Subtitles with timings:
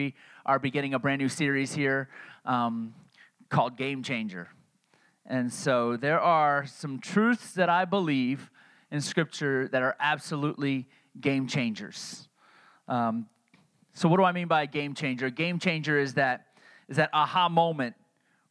[0.00, 0.14] We
[0.46, 2.08] are beginning a brand new series here
[2.46, 2.94] um,
[3.50, 4.48] called Game Changer.
[5.26, 8.50] And so there are some truths that I believe
[8.90, 10.88] in Scripture that are absolutely
[11.20, 12.30] game changers.
[12.88, 13.26] Um,
[13.92, 15.26] so, what do I mean by a game changer?
[15.26, 16.46] A game changer is that,
[16.88, 17.94] is that aha moment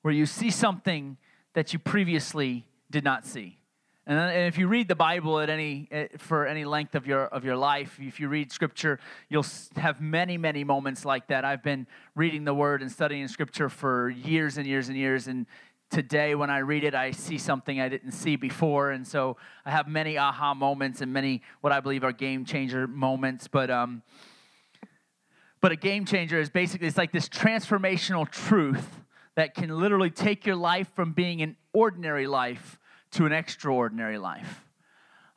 [0.04, 1.18] where you see something
[1.54, 3.59] that you previously did not see.
[4.10, 7.46] And if you read the Bible at any eh, for any length of your of
[7.46, 9.00] your life, if you read Scripture,
[9.30, 9.46] you'll
[9.76, 11.46] have many many moments like that.
[11.46, 11.86] I've been
[12.16, 15.46] reading the Word and studying Scripture for years and years and years, and
[15.92, 19.70] today when I read it, I see something I didn't see before, and so I
[19.70, 23.48] have many aha moments and many what I believe are game changer moments.
[23.48, 24.02] But um,
[25.62, 29.02] but a game changer is basically it's like this transformational truth
[29.36, 32.79] that can literally take your life from being an ordinary life
[33.12, 34.66] to an extraordinary life.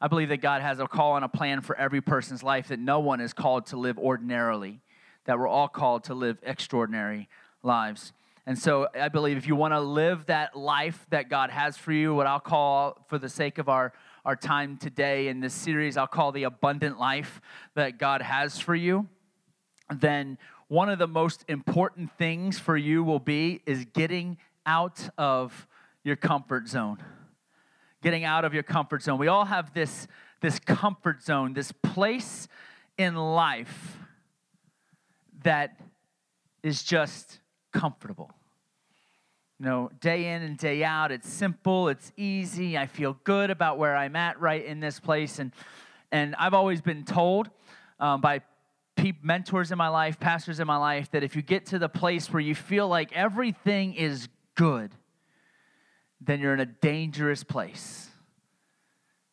[0.00, 2.80] I believe that God has a call and a plan for every person's life, that
[2.80, 4.80] no one is called to live ordinarily,
[5.26, 7.28] that we're all called to live extraordinary
[7.62, 8.12] lives.
[8.44, 11.92] And so I believe if you want to live that life that God has for
[11.92, 13.92] you, what I'll call, for the sake of our,
[14.24, 17.40] our time today in this series, I'll call the abundant life
[17.74, 19.06] that God has for you,
[19.94, 25.68] then one of the most important things for you will be is getting out of
[26.02, 26.98] your comfort zone
[28.02, 29.18] getting out of your comfort zone.
[29.18, 30.06] We all have this,
[30.40, 32.48] this comfort zone, this place
[32.98, 33.96] in life
[35.44, 35.80] that
[36.62, 37.38] is just
[37.72, 38.30] comfortable.
[39.58, 42.76] You know, day in and day out, it's simple, it's easy.
[42.76, 45.38] I feel good about where I'm at right in this place.
[45.38, 45.52] And,
[46.10, 47.48] and I've always been told
[48.00, 48.42] um, by
[49.22, 52.32] mentors in my life, pastors in my life, that if you get to the place
[52.32, 54.90] where you feel like everything is good,
[56.24, 58.08] then you're in a dangerous place.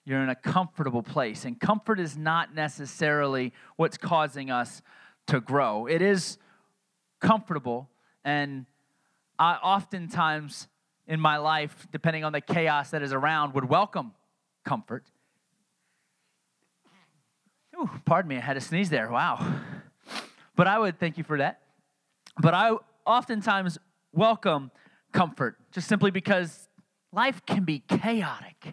[0.05, 1.45] You're in a comfortable place.
[1.45, 4.81] And comfort is not necessarily what's causing us
[5.27, 5.85] to grow.
[5.85, 6.37] It is
[7.19, 7.89] comfortable.
[8.23, 8.65] And
[9.37, 10.67] I oftentimes
[11.07, 14.13] in my life, depending on the chaos that is around, would welcome
[14.63, 15.05] comfort.
[17.75, 19.09] Ooh, pardon me, I had a sneeze there.
[19.11, 19.61] Wow.
[20.55, 21.61] But I would thank you for that.
[22.39, 23.78] But I oftentimes
[24.11, 24.72] welcome
[25.11, 26.69] comfort just simply because
[27.12, 28.58] life can be chaotic.
[28.64, 28.72] I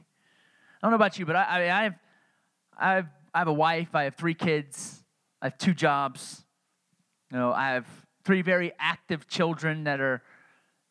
[0.82, 1.94] don't know about you, but I, I, I, have,
[2.78, 5.02] I, have, I have a wife, I have three kids,
[5.40, 6.44] I have two jobs.
[7.32, 7.86] You know, I have
[8.24, 10.22] three very active children that are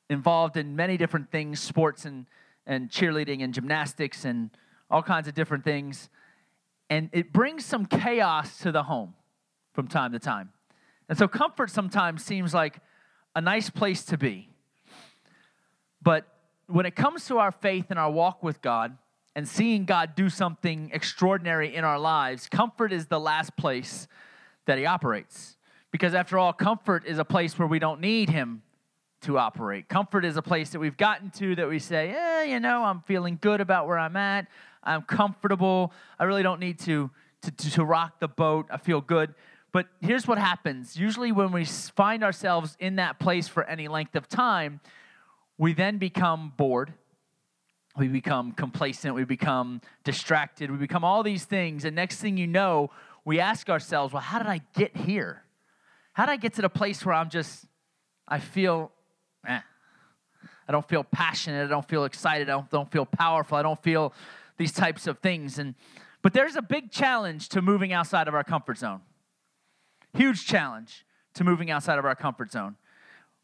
[0.09, 2.25] involved in many different things sports and,
[2.65, 4.49] and cheerleading and gymnastics and
[4.89, 6.09] all kinds of different things.
[6.89, 9.13] And it brings some chaos to the home
[9.73, 10.49] from time to time.
[11.07, 12.79] And so, comfort sometimes seems like
[13.35, 14.49] a nice place to be.
[16.01, 16.27] But
[16.67, 18.97] when it comes to our faith and our walk with God
[19.35, 24.07] and seeing God do something extraordinary in our lives, comfort is the last place
[24.65, 25.57] that He operates.
[25.91, 28.63] Because after all, comfort is a place where we don't need Him
[29.21, 29.87] to operate.
[29.87, 33.01] Comfort is a place that we've gotten to that we say, eh, you know, I'm
[33.01, 34.47] feeling good about where I'm at.
[34.83, 35.93] I'm comfortable.
[36.19, 37.09] I really don't need to,
[37.41, 38.67] to, to rock the boat.
[38.69, 39.33] I feel good.
[39.71, 44.15] But here's what happens usually, when we find ourselves in that place for any length
[44.15, 44.79] of time,
[45.57, 46.93] we then become bored.
[47.97, 49.15] We become complacent.
[49.15, 50.69] We become distracted.
[50.69, 51.85] We become all these things.
[51.85, 52.91] And next thing you know,
[53.23, 55.43] we ask ourselves, well, how did I get here?
[56.13, 57.65] How did I get to the place where I'm just,
[58.27, 58.91] I feel,
[59.47, 59.59] eh.
[60.67, 61.65] I don't feel passionate.
[61.65, 62.49] I don't feel excited.
[62.49, 63.57] I don't, don't feel powerful.
[63.57, 64.13] I don't feel
[64.57, 65.59] these types of things.
[65.59, 65.75] And
[66.21, 69.01] but there's a big challenge to moving outside of our comfort zone.
[70.15, 71.05] Huge challenge
[71.35, 72.77] to moving outside of our comfort zone.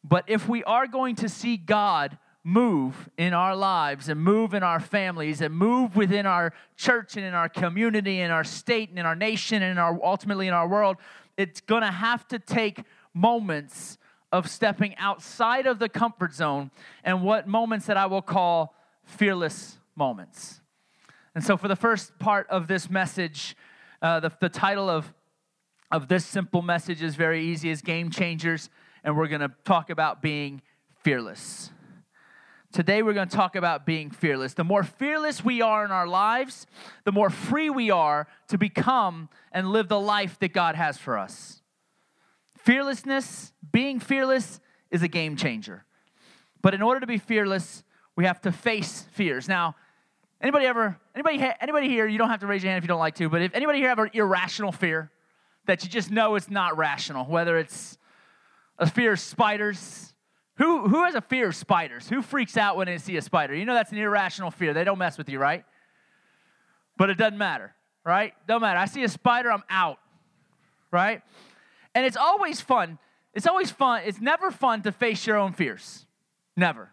[0.04, 4.64] But if we are going to see God move in our lives and move in
[4.64, 8.98] our families and move within our church and in our community and our state and
[8.98, 10.98] in our nation and in our ultimately in our world,
[11.38, 13.98] it's going to have to take moments
[14.32, 16.72] of stepping outside of the comfort zone
[17.04, 18.74] and what moments that I will call
[19.04, 20.62] fearless moments.
[21.36, 23.56] And so, for the first part of this message,
[24.02, 25.14] uh, the, the title of,
[25.92, 28.70] of this simple message is very easy: is game changers
[29.04, 30.62] and we're going to talk about being
[31.04, 31.72] fearless.
[32.72, 34.54] Today, we're going to talk about being fearless.
[34.54, 36.68] The more fearless we are in our lives,
[37.04, 41.18] the more free we are to become and live the life that God has for
[41.18, 41.62] us.
[42.60, 45.84] Fearlessness, being fearless, is a game changer.
[46.62, 47.84] But in order to be fearless,
[48.16, 49.50] we have to face fears.
[49.50, 49.76] Now,
[50.40, 53.00] anybody ever, anybody, anybody here, you don't have to raise your hand if you don't
[53.00, 55.12] like to, but if anybody here have an irrational fear
[55.66, 57.98] that you just know it's not rational, whether it's
[58.82, 60.14] a fear of spiders.
[60.58, 62.10] Who, who has a fear of spiders?
[62.10, 63.56] Who freaks out when they see a spider?
[63.56, 64.74] You know that's an irrational fear.
[64.74, 65.64] They don't mess with you, right?
[66.98, 67.74] But it doesn't matter,
[68.04, 68.34] right?
[68.48, 68.80] Don't matter.
[68.80, 70.00] I see a spider, I'm out,
[70.92, 71.22] right?
[71.96, 72.98] And it's always fun.
[73.34, 74.02] it's always fun.
[74.06, 76.06] It's never fun to face your own fears.
[76.58, 76.90] Never.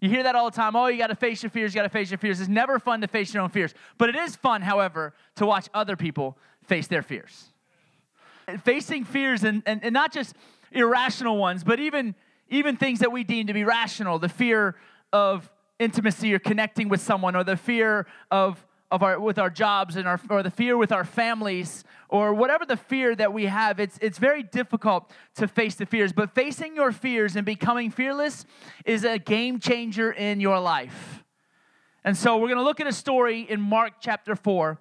[0.00, 0.76] You hear that all the time.
[0.76, 1.74] Oh, you got to face your fears.
[1.74, 2.40] You got to face your fears.
[2.40, 3.74] It's never fun to face your own fears.
[3.98, 7.52] But it is fun, however, to watch other people face their fears.
[8.46, 10.34] And Facing fears, and, and, and not just
[10.74, 12.14] irrational ones, but even,
[12.48, 14.76] even things that we deem to be rational the fear
[15.12, 19.96] of intimacy or connecting with someone, or the fear of of our with our jobs
[19.96, 23.80] and our or the fear with our families or whatever the fear that we have
[23.80, 26.12] it's it's very difficult to face the fears.
[26.12, 28.46] But facing your fears and becoming fearless
[28.84, 31.24] is a game changer in your life.
[32.04, 34.78] And so we're going to look at a story in Mark chapter 4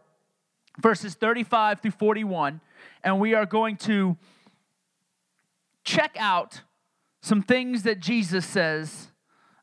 [0.80, 2.62] verses 35 through 41
[3.04, 4.18] and we are going to
[5.84, 6.62] check out
[7.22, 9.08] some things that Jesus says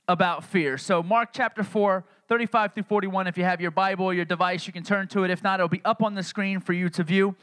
[0.08, 3.26] about fear so Mark chapter 4 35 through 41.
[3.26, 5.32] If you have your Bible or your device, you can turn to it.
[5.32, 7.34] If not, it'll be up on the screen for you to view.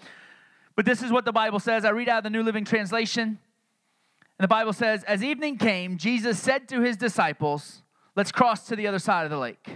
[0.77, 1.83] But this is what the Bible says.
[1.83, 3.21] I read out of the New Living Translation.
[3.23, 3.37] And
[4.39, 7.83] the Bible says, As evening came, Jesus said to his disciples,
[8.15, 9.67] Let's cross to the other side of the lake.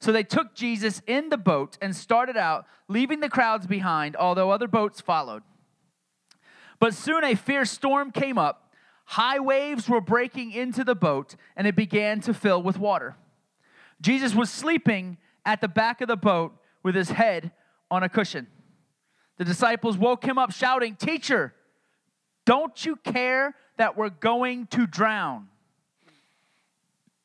[0.00, 4.50] So they took Jesus in the boat and started out, leaving the crowds behind, although
[4.50, 5.42] other boats followed.
[6.78, 8.72] But soon a fierce storm came up.
[9.06, 13.16] High waves were breaking into the boat, and it began to fill with water.
[14.00, 17.52] Jesus was sleeping at the back of the boat with his head
[17.90, 18.46] on a cushion.
[19.36, 21.54] The disciples woke him up shouting, Teacher,
[22.46, 25.48] don't you care that we're going to drown?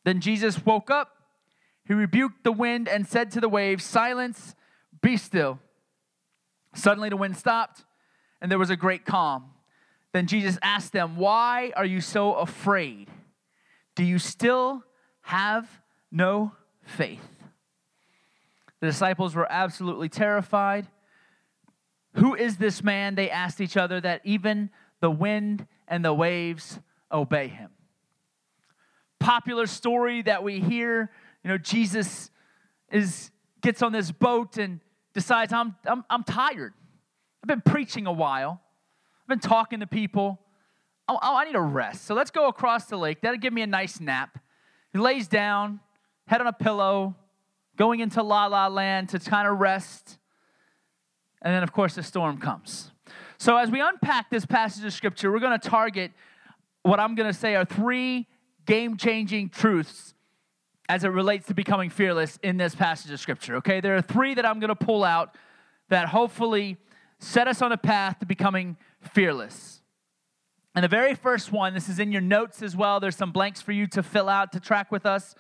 [0.04, 1.16] Then Jesus woke up.
[1.86, 4.56] He rebuked the wind and said to the waves, Silence,
[5.02, 5.60] be still.
[6.74, 7.84] Suddenly the wind stopped,
[8.42, 9.52] and there was a great calm.
[10.14, 13.10] Then Jesus asked them, Why are you so afraid?
[13.96, 14.84] Do you still
[15.22, 15.70] have
[16.12, 16.52] no
[16.82, 17.22] faith.
[18.82, 20.88] The disciples were absolutely terrified.
[22.16, 23.16] Who is this man?
[23.16, 24.70] They asked each other that even
[25.02, 26.80] the wind and the waves
[27.12, 27.70] obey him.
[29.20, 31.12] Popular story that we hear,
[31.44, 32.32] you know, Jesus
[32.92, 33.32] is
[33.62, 34.80] gets on this boat and
[35.14, 36.74] decides, I'm, I'm, I'm tired.
[37.44, 38.62] I've been preaching a while.
[39.24, 40.40] I've been talking to people.
[41.08, 42.06] Oh, I need a rest.
[42.06, 43.22] So let's go across the lake.
[43.22, 44.38] That'll give me a nice nap.
[44.94, 45.80] He lays down,
[46.28, 47.16] head on a pillow,
[47.78, 50.18] going into la la land to kind of rest.
[51.42, 52.92] And then, of course, the storm comes.
[53.38, 56.12] So, as we unpack this passage of scripture, we're going to target
[56.84, 58.28] what I'm going to say are three
[58.66, 60.14] game changing truths
[60.90, 63.56] as it relates to becoming fearless in this passage of scripture.
[63.58, 65.36] Okay, there are three that I'm going to pull out
[65.90, 66.78] that hopefully
[67.20, 69.82] set us on a path to becoming fearless.
[70.76, 73.00] And the very first one, this is in your notes as well.
[73.00, 75.36] There's some blanks for you to fill out to track with us.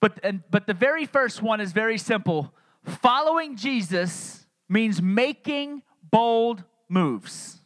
[0.00, 2.52] But, and, but the very first one is very simple.
[2.84, 7.60] Following Jesus means making bold moves.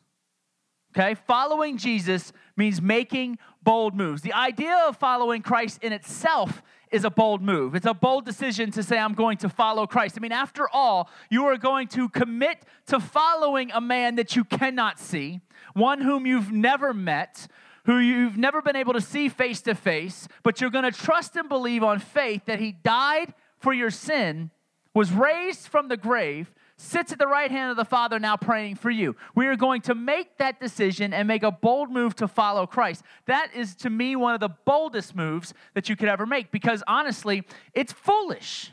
[0.96, 1.14] Okay?
[1.26, 4.22] Following Jesus means making bold moves.
[4.22, 7.75] The idea of following Christ in itself is a bold move.
[7.75, 10.17] It's a bold decision to say, I'm going to follow Christ.
[10.17, 14.44] I mean, after all, you are going to commit to following a man that you
[14.44, 15.40] cannot see,
[15.75, 17.46] one whom you've never met,
[17.85, 21.37] who you've never been able to see face to face, but you're going to trust
[21.37, 24.50] and believe on faith that he died for your sin,
[24.94, 28.77] was raised from the grave, sits at the right hand of the Father now praying
[28.77, 29.17] for you.
[29.35, 33.03] We are going to make that decision and make a bold move to follow Christ.
[33.27, 36.82] That is, to me, one of the boldest moves that you could ever make because
[36.87, 37.43] honestly,
[37.75, 38.70] it's foolish.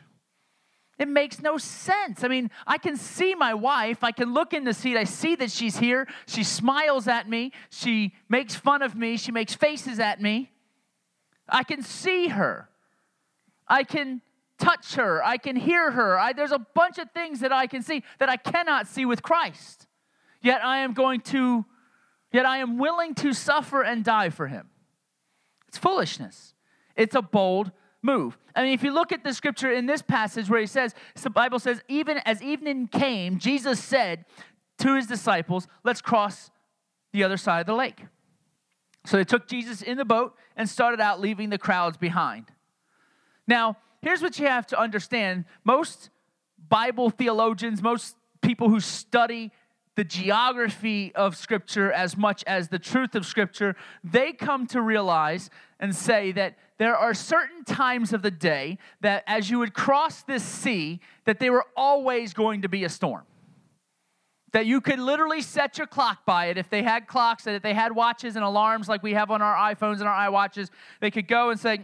[0.98, 2.24] It makes no sense.
[2.24, 4.04] I mean, I can see my wife.
[4.04, 4.96] I can look in the seat.
[4.96, 6.08] I see that she's here.
[6.28, 7.52] She smiles at me.
[7.70, 9.18] She makes fun of me.
[9.18, 10.52] She makes faces at me.
[11.50, 12.70] I can see her.
[13.68, 14.22] I can
[14.58, 15.24] touch her.
[15.24, 16.18] I can hear her.
[16.18, 19.22] I, there's a bunch of things that I can see that I cannot see with
[19.22, 19.88] Christ.
[20.42, 21.66] Yet I am going to,
[22.32, 24.70] yet I am willing to suffer and die for him.
[25.68, 26.54] It's foolishness.
[26.96, 27.72] It's a bold
[28.02, 28.38] move.
[28.56, 31.30] I mean, if you look at the scripture in this passage where he says, the
[31.30, 34.26] Bible says, even as evening came, Jesus said
[34.80, 36.52] to his disciples, Let's cross
[37.12, 38.06] the other side of the lake.
[39.06, 42.46] So they took Jesus in the boat and started out leaving the crowds behind.
[43.48, 46.12] Now, here's what you have to understand most
[46.70, 49.52] Bible theologians, most people who study
[49.96, 55.50] the geography of Scripture as much as the truth of Scripture, they come to realize
[55.80, 60.22] and say that there are certain times of the day that as you would cross
[60.24, 63.24] this sea, that they were always going to be a storm.
[64.52, 66.58] That you could literally set your clock by it.
[66.58, 69.42] If they had clocks and if they had watches and alarms like we have on
[69.42, 70.70] our iPhones and our iWatches,
[71.02, 71.80] they could go and say,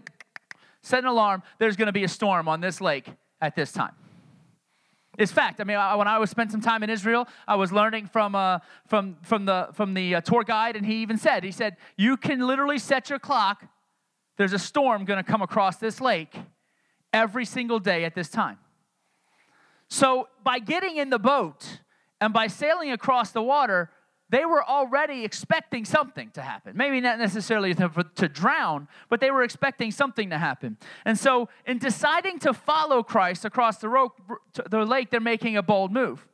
[0.82, 3.10] set an alarm, there's going to be a storm on this lake
[3.40, 3.94] at this time.
[5.18, 5.60] It's fact.
[5.60, 8.34] I mean, I, when I was spent some time in Israel, I was learning from
[8.34, 11.78] uh, from from the from the uh, tour guide, and he even said, he said,
[11.98, 13.66] you can literally set your clock.
[14.38, 16.36] There's a storm going to come across this lake
[17.14, 18.58] every single day at this time.
[19.90, 21.82] So by getting in the boat
[22.22, 23.92] and by sailing across the water,
[24.32, 26.76] they were already expecting something to happen.
[26.76, 30.78] Maybe not necessarily to, to, drown, but they were expecting something to happen.
[31.06, 34.10] And so, in deciding to follow Christ across the,
[34.70, 36.26] the lake, they're making a bold move.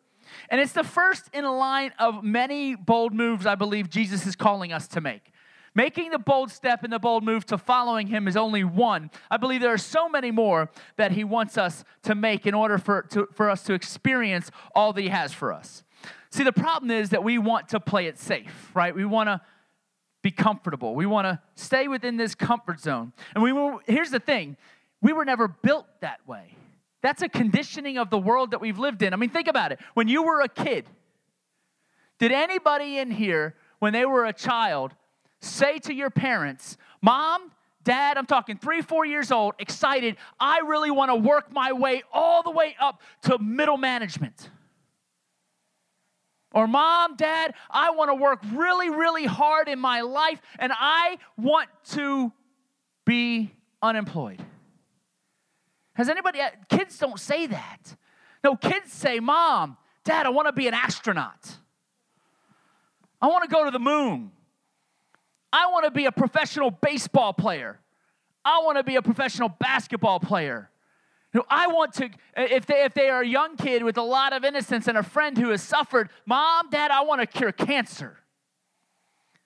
[0.50, 4.36] And it's the first in a line of many bold moves I believe Jesus is
[4.36, 5.32] calling us to make.
[5.74, 9.10] Making the bold step and the bold move to following him is only one.
[9.30, 12.77] I believe there are so many more that he wants us to make in order
[12.77, 15.84] for, to, for us to experience all that he has for us.
[16.38, 18.94] See, the problem is that we want to play it safe, right?
[18.94, 19.41] We want to
[20.22, 20.94] be comfortable.
[20.94, 23.12] We want to stay within this comfort zone.
[23.34, 24.56] And we were, here's the thing
[25.01, 26.56] we were never built that way.
[27.01, 29.13] That's a conditioning of the world that we've lived in.
[29.13, 29.79] I mean, think about it.
[29.96, 30.86] When you were a kid,
[32.20, 34.94] did anybody in here, when they were a child,
[35.41, 37.51] say to your parents, Mom,
[37.84, 42.03] Dad, I'm talking three, four years old, excited, I really want to work my way
[42.13, 44.51] all the way up to middle management?
[46.57, 51.19] Or, mom, dad, I want to work really, really hard in my life and I
[51.37, 52.33] want to
[53.05, 54.43] be unemployed.
[55.93, 57.95] Has anybody, uh, kids don't say that.
[58.43, 61.57] No, kids say, Mom, Dad, I want to be an astronaut.
[63.21, 64.31] I want to go to the moon.
[65.53, 67.79] I want to be a professional baseball player.
[68.43, 70.71] I want to be a professional basketball player.
[71.50, 74.46] I want to, if they, if they are a young kid with a lot of
[74.46, 78.17] innocence and a friend who has suffered, Mom, Dad, I want to cure cancer.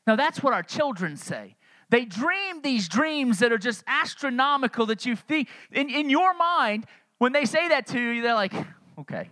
[0.06, 1.56] Now, that's what our children say.
[1.90, 6.86] They dream these dreams that are just astronomical that you think, in, in your mind,
[7.18, 8.54] when they say that to you, they're like,
[9.00, 9.30] okay,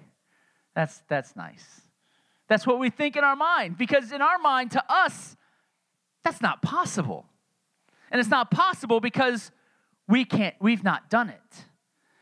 [0.75, 1.82] that's, that's nice.
[2.48, 3.78] That's what we think in our mind.
[3.78, 5.38] Because in our mind, to us,
[6.24, 7.25] that's not possible.
[8.12, 9.51] And it's not possible because
[10.08, 11.66] we can't, we've not done it.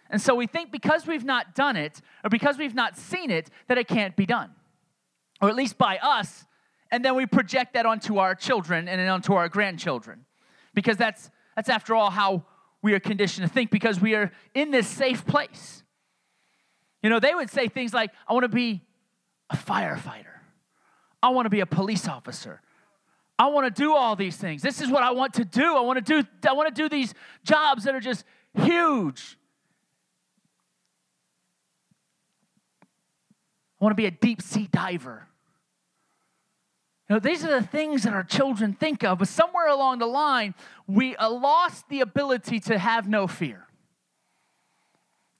[0.09, 3.49] And so we think because we've not done it, or because we've not seen it,
[3.67, 4.51] that it can't be done.
[5.41, 6.45] Or at least by us,
[6.91, 10.25] and then we project that onto our children and onto our grandchildren.
[10.73, 12.45] Because that's, that's after all, how
[12.81, 15.83] we are conditioned to think, because we are in this safe place.
[17.03, 18.81] You know, they would say things like, I want to be
[19.49, 20.25] a firefighter,
[21.21, 22.61] I want to be a police officer.
[23.39, 24.63] I want to do all these things.
[24.63, 25.75] This is what I want to do.
[25.75, 28.23] I want to do I want to do these jobs that are just
[28.55, 29.37] huge
[33.79, 35.27] I want to be a deep sea diver.
[37.09, 40.07] You know, these are the things that our children think of, but somewhere along the
[40.07, 40.55] line,
[40.87, 43.67] we uh, lost the ability to have no fear.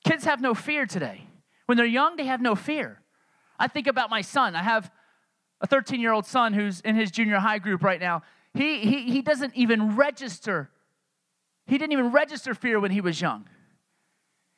[0.06, 1.26] Kids have no fear today.
[1.66, 3.02] When they're young, they have no fear.
[3.60, 4.56] I think about my son.
[4.56, 4.90] I have
[5.60, 8.22] a 13 year old son who's in his junior high group right now.
[8.54, 10.70] He, he, he doesn't even register,
[11.66, 13.48] he didn't even register fear when he was young.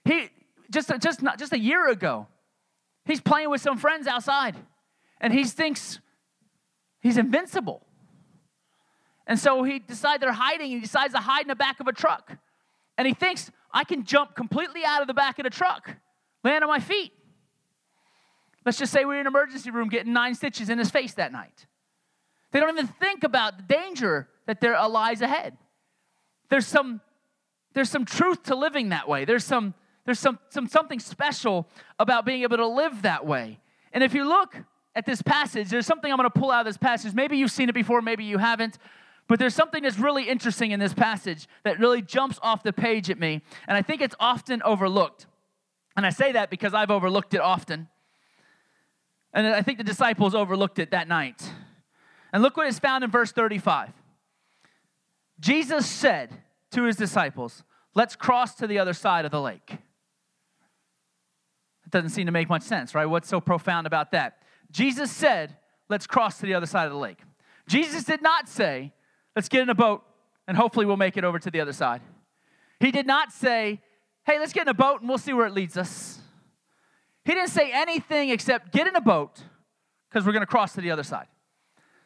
[0.06, 0.30] He,
[0.70, 2.28] just, just, not, just a year ago,
[3.10, 4.56] He's playing with some friends outside,
[5.20, 6.00] and he thinks
[7.02, 7.82] he's invincible.
[9.26, 11.92] And so he decides they're hiding, he decides to hide in the back of a
[11.92, 12.38] truck.
[13.00, 15.96] And he thinks, I can jump completely out of the back of the truck,
[16.44, 17.12] land on my feet.
[18.64, 21.32] Let's just say we're in an emergency room getting nine stitches in his face that
[21.32, 21.66] night.
[22.52, 25.58] They don't even think about the danger that there lies ahead.
[26.50, 27.02] There's some,
[27.74, 29.26] there's some truth to living that way.
[29.26, 29.74] There's some
[30.06, 31.68] there's some, some, something special
[32.00, 33.60] about being able to live that way.
[33.94, 34.56] And if you look
[34.96, 37.14] at this passage, there's something I'm going to pull out of this passage.
[37.14, 38.78] Maybe you've seen it before, maybe you haven't.
[39.28, 43.10] But there's something that's really interesting in this passage that really jumps off the page
[43.12, 43.42] at me.
[43.68, 45.28] And I think it's often overlooked.
[45.96, 47.88] And I say that because I've overlooked it often.
[49.34, 51.52] And I think the disciples overlooked it that night.
[52.34, 53.92] And look what is found in verse 35.
[55.40, 56.32] Jesus said
[56.72, 57.64] to his disciples,
[57.96, 59.78] Let's cross to the other side of the lake.
[61.90, 63.08] It doesn't seem to make much sense, right?
[63.08, 64.44] What's so profound about that?
[64.70, 65.58] Jesus said,
[65.90, 67.18] Let's cross to the other side of the lake.
[67.68, 68.94] Jesus did not say,
[69.36, 70.04] Let's get in a boat
[70.48, 72.02] and hopefully we'll make it over to the other side.
[72.80, 73.82] He did not say,
[74.24, 76.20] Hey, let's get in a boat and we'll see where it leads us.
[77.26, 79.42] He didn't say anything except get in a boat
[80.12, 81.26] because we're going to cross to the other side.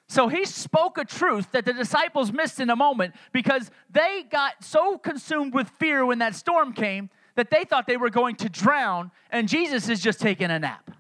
[0.08, 4.64] So he spoke a truth that the disciples missed in a moment because they got
[4.64, 8.50] so consumed with fear when that storm came that they thought they were going to
[8.50, 10.92] drown, and Jesus is just taking a nap.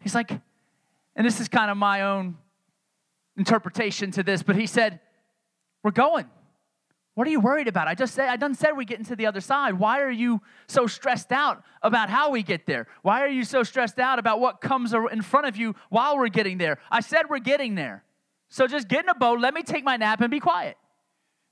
[0.00, 2.36] He's like, and this is kind of my own
[3.36, 5.00] interpretation to this, but he said,
[5.82, 6.26] We're going.
[7.14, 7.88] What are you worried about?
[7.88, 9.72] I just said I done said we get into the other side.
[9.78, 12.86] Why are you so stressed out about how we get there?
[13.00, 16.28] Why are you so stressed out about what comes in front of you while we're
[16.28, 16.78] getting there?
[16.90, 18.04] I said we're getting there.
[18.50, 20.76] So just get in a boat, let me take my nap and be quiet.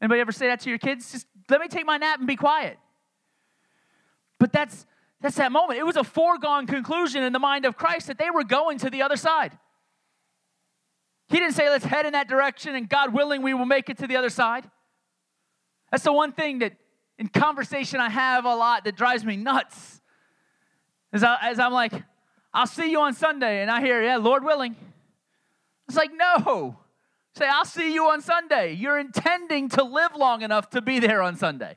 [0.02, 1.10] Anybody ever say that to your kids?
[1.10, 2.78] Just let me take my nap and be quiet.
[4.38, 4.86] But that's
[5.20, 5.78] that's that moment.
[5.78, 8.90] It was a foregone conclusion in the mind of Christ that they were going to
[8.90, 9.56] the other side.
[11.28, 13.96] He didn't say, let's head in that direction, and God willing, we will make it
[13.98, 14.68] to the other side.
[15.90, 16.74] That's the one thing that
[17.18, 20.02] in conversation I have a lot that drives me nuts.
[21.12, 21.94] As, I, as I'm like,
[22.52, 24.76] I'll see you on Sunday, and I hear, yeah, Lord willing.
[25.88, 26.76] It's like, no.
[27.36, 28.74] Say, I'll see you on Sunday.
[28.74, 31.76] You're intending to live long enough to be there on Sunday.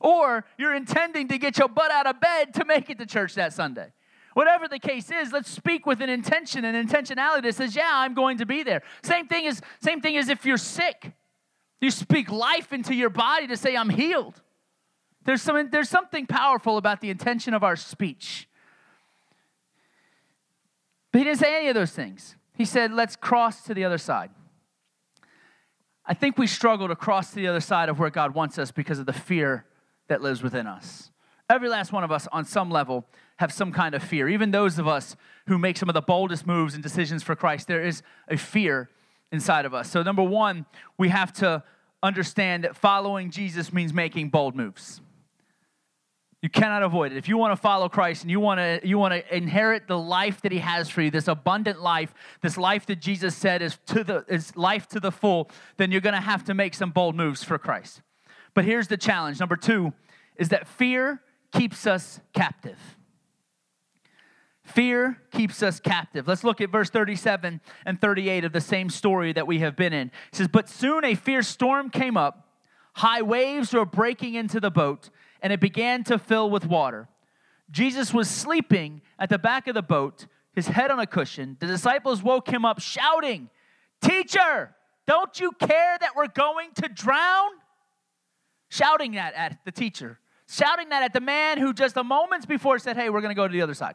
[0.00, 3.34] Or you're intending to get your butt out of bed to make it to church
[3.34, 3.92] that Sunday.
[4.34, 8.12] Whatever the case is, let's speak with an intention and intentionality that says, "Yeah, I'm
[8.12, 11.12] going to be there." Same thing is same thing as if you're sick.
[11.80, 14.42] You speak life into your body to say, "I'm healed."
[15.24, 18.46] There's some there's something powerful about the intention of our speech.
[21.12, 22.36] But he didn't say any of those things.
[22.52, 24.30] He said, "Let's cross to the other side."
[26.04, 28.70] I think we struggle to cross to the other side of where God wants us
[28.70, 29.64] because of the fear
[30.08, 31.10] that lives within us.
[31.48, 34.28] Every last one of us, on some level, have some kind of fear.
[34.28, 35.14] Even those of us
[35.46, 38.90] who make some of the boldest moves and decisions for Christ, there is a fear
[39.30, 39.90] inside of us.
[39.90, 40.66] So, number one,
[40.98, 41.62] we have to
[42.02, 45.00] understand that following Jesus means making bold moves.
[46.42, 47.18] You cannot avoid it.
[47.18, 49.98] If you want to follow Christ and you want to you want to inherit the
[49.98, 53.78] life that he has for you, this abundant life, this life that Jesus said is
[53.86, 56.90] to the is life to the full, then you're going to have to make some
[56.90, 58.02] bold moves for Christ.
[58.56, 59.38] But here's the challenge.
[59.38, 59.92] Number 2
[60.36, 61.20] is that fear
[61.52, 62.78] keeps us captive.
[64.64, 66.26] Fear keeps us captive.
[66.26, 69.92] Let's look at verse 37 and 38 of the same story that we have been
[69.92, 70.08] in.
[70.08, 72.48] It says, But soon a fierce storm came up,
[72.94, 75.10] high waves were breaking into the boat,
[75.42, 77.08] and it began to fill with water.
[77.70, 81.58] Jesus was sleeping at the back of the boat, his head on a cushion.
[81.60, 83.50] The disciples woke him up, shouting,
[84.00, 84.74] Teacher,
[85.06, 87.50] don't you care that we're going to drown?
[88.68, 92.78] Shouting that at the teacher shouting that at the man who just a moments before
[92.78, 93.94] said, Hey, we're going to go to the other side.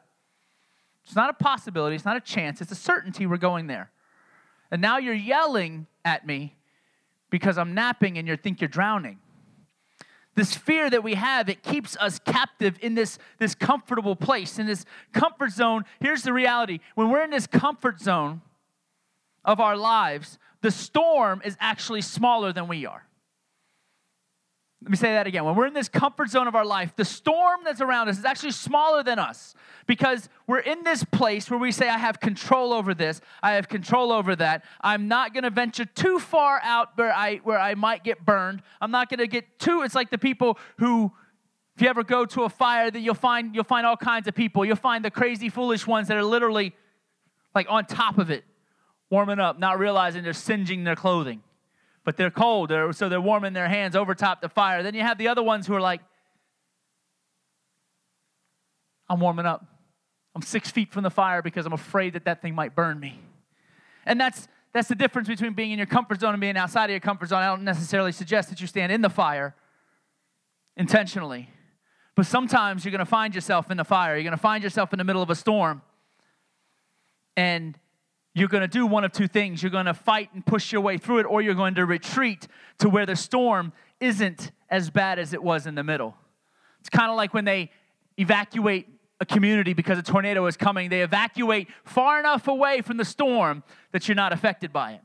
[1.04, 3.92] It's not a possibility, it's not a chance, it's a certainty we're going there.
[4.70, 6.56] And now you're yelling at me
[7.30, 9.20] because I'm napping and you think you're drowning.
[10.36, 14.66] This fear that we have, it keeps us captive in this, this comfortable place, in
[14.66, 15.84] this comfort zone.
[16.00, 18.42] Here's the reality when we're in this comfort zone
[19.44, 23.06] of our lives, the storm is actually smaller than we are.
[24.84, 25.46] Let me say that again.
[25.46, 28.26] When we're in this comfort zone of our life, the storm that's around us is
[28.26, 29.54] actually smaller than us
[29.86, 33.70] because we're in this place where we say, I have control over this, I have
[33.70, 34.66] control over that.
[34.82, 38.64] I'm not going to venture too far out where I, where I might get burned.
[38.82, 41.12] I'm not going to get too, it's like the people who,
[41.76, 44.34] if you ever go to a fire, that you'll find, you'll find all kinds of
[44.34, 44.66] people.
[44.66, 46.74] You'll find the crazy, foolish ones that are literally
[47.54, 48.44] like on top of it,
[49.12, 51.44] warming up, not realizing they're singeing their clothing
[52.04, 54.84] but they're cold, they're, so they're warming their hands over top the fire.
[54.84, 56.02] Then you have the other ones who are like,
[59.10, 59.66] I'm warming up.
[60.34, 63.20] I'm six feet from the fire because I'm afraid that that thing might burn me.
[64.06, 66.92] And that's that's the difference between being in your comfort zone and being outside of
[66.92, 67.40] your comfort zone.
[67.40, 69.54] I don't necessarily suggest that you stand in the fire
[70.78, 71.50] intentionally,
[72.16, 74.16] but sometimes you're going to find yourself in the fire.
[74.16, 75.82] You're going to find yourself in the middle of a storm,
[77.36, 77.78] and
[78.34, 79.62] you're going to do one of two things.
[79.62, 82.48] You're going to fight and push your way through it, or you're going to retreat
[82.80, 86.16] to where the storm isn't as bad as it was in the middle.
[86.80, 87.72] It's kind of like when they
[88.18, 88.88] evacuate
[89.20, 93.64] a community because a tornado is coming, they evacuate far enough away from the storm
[93.92, 95.02] that you're not affected by it.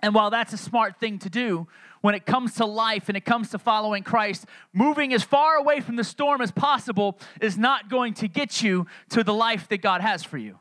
[0.00, 1.68] And while that's a smart thing to do,
[2.00, 5.80] when it comes to life and it comes to following Christ, moving as far away
[5.80, 9.78] from the storm as possible is not going to get you to the life that
[9.78, 10.58] God has for you.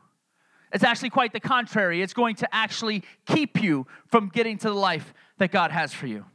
[0.73, 2.01] It's actually quite the contrary.
[2.01, 6.07] It's going to actually keep you from getting to the life that God has for
[6.07, 6.25] you.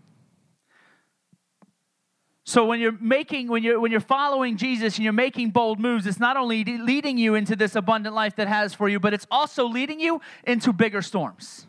[2.44, 6.06] So when you're making when you're when you're following Jesus and you're making bold moves,
[6.06, 9.26] it's not only leading you into this abundant life that has for you, but it's
[9.32, 11.66] also leading you into bigger storms.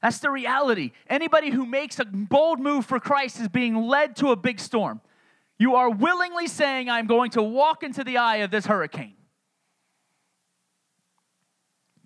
[0.00, 0.92] That's the reality.
[1.08, 5.00] Anybody who makes a bold move for Christ is being led to a big storm.
[5.58, 9.14] You are willingly saying, I'm going to walk into the eye of this hurricane.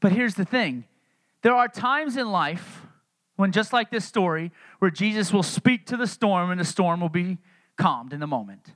[0.01, 0.85] But here's the thing
[1.43, 2.83] there are times in life
[3.37, 7.01] when, just like this story, where Jesus will speak to the storm and the storm
[7.01, 7.39] will be
[7.77, 8.75] calmed in the moment.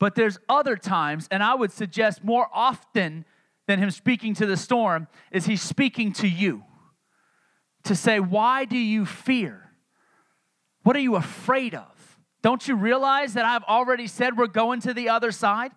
[0.00, 3.24] But there's other times, and I would suggest more often
[3.66, 6.64] than him speaking to the storm, is he speaking to you
[7.84, 9.70] to say, Why do you fear?
[10.82, 12.18] What are you afraid of?
[12.42, 15.72] Don't you realize that I've already said we're going to the other side?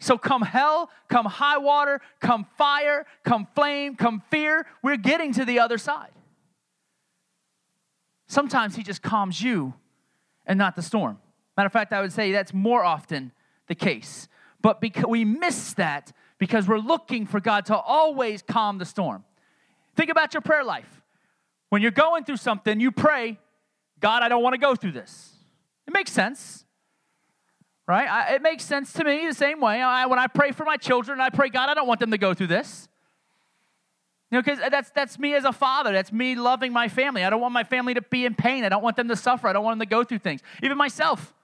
[0.00, 5.44] So, come hell, come high water, come fire, come flame, come fear, we're getting to
[5.44, 6.10] the other side.
[8.26, 9.74] Sometimes He just calms you
[10.46, 11.18] and not the storm.
[11.56, 13.32] Matter of fact, I would say that's more often
[13.68, 14.26] the case.
[14.62, 19.24] But because we miss that because we're looking for God to always calm the storm.
[19.94, 21.02] Think about your prayer life.
[21.68, 23.38] When you're going through something, you pray,
[24.00, 25.34] God, I don't want to go through this.
[25.86, 26.64] It makes sense,
[27.90, 28.08] right?
[28.08, 29.82] I, it makes sense to me the same way.
[29.82, 32.18] I, when I pray for my children, I pray, God, I don't want them to
[32.18, 32.88] go through this.
[34.30, 35.92] You know, because that's, that's me as a father.
[35.92, 37.24] That's me loving my family.
[37.24, 38.62] I don't want my family to be in pain.
[38.62, 39.48] I don't want them to suffer.
[39.48, 40.40] I don't want them to go through things.
[40.62, 41.34] Even myself.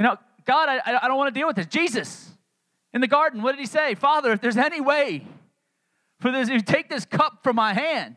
[0.00, 1.66] You know, God, I, I don't want to deal with this.
[1.66, 2.32] Jesus,
[2.92, 3.94] in the garden, what did he say?
[3.94, 5.24] Father, if there's any way
[6.18, 8.16] for this, you take this cup from my hand.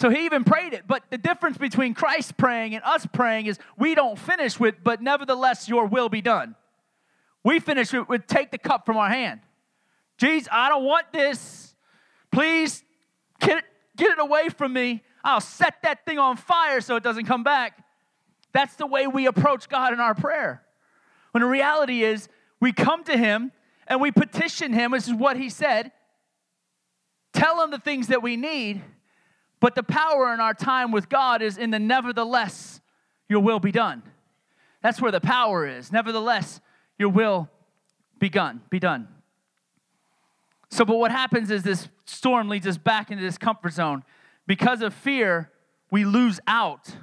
[0.00, 0.84] So he even prayed it.
[0.86, 5.02] But the difference between Christ praying and us praying is we don't finish with, but
[5.02, 6.56] nevertheless, your will be done.
[7.44, 9.40] We finish with, with take the cup from our hand.
[10.16, 11.74] Jesus, I don't want this.
[12.32, 12.82] Please
[13.40, 15.02] get it, get it away from me.
[15.22, 17.84] I'll set that thing on fire so it doesn't come back.
[18.52, 20.62] That's the way we approach God in our prayer.
[21.32, 22.26] When the reality is,
[22.58, 23.52] we come to Him
[23.86, 24.92] and we petition Him.
[24.92, 25.92] This is what He said.
[27.34, 28.82] Tell Him the things that we need
[29.60, 32.80] but the power in our time with God is in the nevertheless,
[33.28, 34.02] your will be done.
[34.82, 35.92] That's where the power is.
[35.92, 36.60] Nevertheless,
[36.98, 37.48] your will
[38.18, 38.62] be done.
[38.70, 39.08] Be done.
[40.70, 44.04] So, but what happens is this storm leads us back into this comfort zone.
[44.46, 45.50] Because of fear,
[45.90, 46.94] we lose out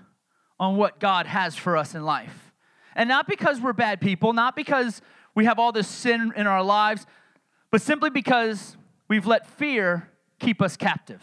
[0.59, 2.51] on what God has for us in life.
[2.95, 5.01] And not because we're bad people, not because
[5.35, 7.05] we have all this sin in our lives,
[7.69, 8.75] but simply because
[9.07, 11.21] we've let fear keep us captive.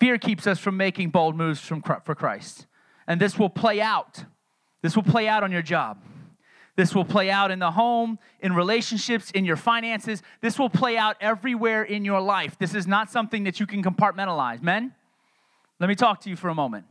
[0.00, 2.66] Fear keeps us from making bold moves from, for Christ.
[3.06, 4.24] And this will play out.
[4.82, 6.02] This will play out on your job.
[6.76, 10.22] This will play out in the home, in relationships, in your finances.
[10.40, 12.56] This will play out everywhere in your life.
[12.56, 14.62] This is not something that you can compartmentalize.
[14.62, 14.94] Men,
[15.80, 16.84] let me talk to you for a moment.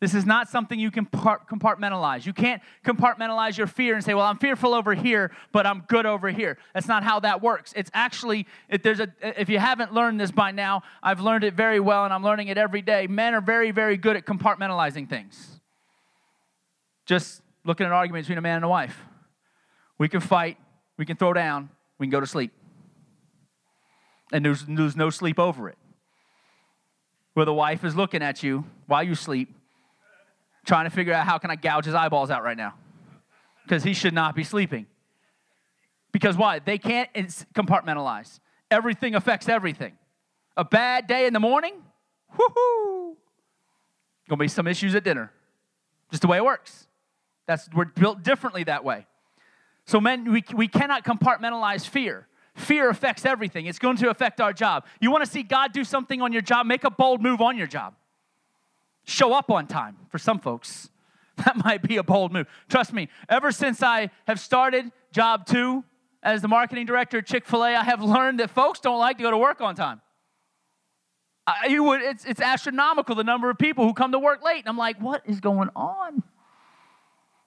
[0.00, 2.24] This is not something you can compartmentalize.
[2.24, 6.06] You can't compartmentalize your fear and say, "Well, I'm fearful over here, but I'm good
[6.06, 7.74] over here." That's not how that works.
[7.76, 11.52] It's actually if there's a if you haven't learned this by now, I've learned it
[11.52, 13.08] very well and I'm learning it every day.
[13.08, 15.60] Men are very very good at compartmentalizing things.
[17.04, 19.04] Just look at an argument between a man and a wife.
[19.98, 20.56] We can fight,
[20.96, 22.52] we can throw down, we can go to sleep.
[24.32, 25.76] And there's, there's no sleep over it.
[27.34, 29.54] Where the wife is looking at you while you sleep
[30.64, 32.74] trying to figure out how can I gouge his eyeballs out right now
[33.64, 34.86] because he should not be sleeping.
[36.12, 36.58] Because why?
[36.58, 37.08] They can't
[37.54, 38.40] compartmentalize.
[38.70, 39.96] Everything affects everything.
[40.56, 41.74] A bad day in the morning,
[42.36, 43.16] whoo
[44.28, 45.32] Gonna be some issues at dinner.
[46.10, 46.86] Just the way it works.
[47.46, 49.06] That's we're built differently that way.
[49.86, 52.26] So men, we, we cannot compartmentalize fear.
[52.54, 53.66] Fear affects everything.
[53.66, 54.86] It's going to affect our job.
[55.00, 57.56] You want to see God do something on your job, make a bold move on
[57.56, 57.94] your job
[59.04, 60.88] show up on time for some folks.
[61.46, 62.46] That might be a bold move.
[62.68, 65.84] Trust me, ever since I have started job two
[66.22, 69.16] as the marketing director at Chick fil A, I have learned that folks don't like
[69.16, 70.02] to go to work on time.
[71.46, 74.58] I, you would, it's, it's astronomical the number of people who come to work late.
[74.58, 76.22] And I'm like, what is going on?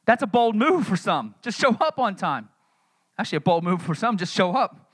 [0.06, 1.36] That's a bold move for some.
[1.42, 2.50] Just show up on time.
[3.18, 4.92] Actually, a bold move for some, just show up.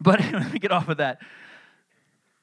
[0.00, 1.20] But let me get off of that.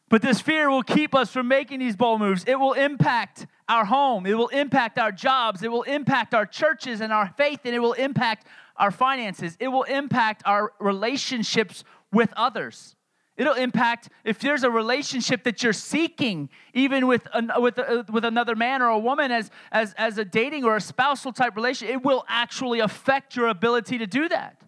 [0.09, 2.43] But this fear will keep us from making these bold moves.
[2.45, 7.01] It will impact our home, it will impact our jobs, it will impact our churches
[7.01, 8.45] and our faith, and it will impact
[8.77, 9.57] our finances.
[9.59, 12.95] It will impact our relationships with others.
[13.37, 18.23] It'll impact if there's a relationship that you're seeking, even with, an, with, uh, with
[18.23, 21.95] another man or a woman as, as, as a dating or a spousal type relationship,
[21.95, 24.61] it will actually affect your ability to do that.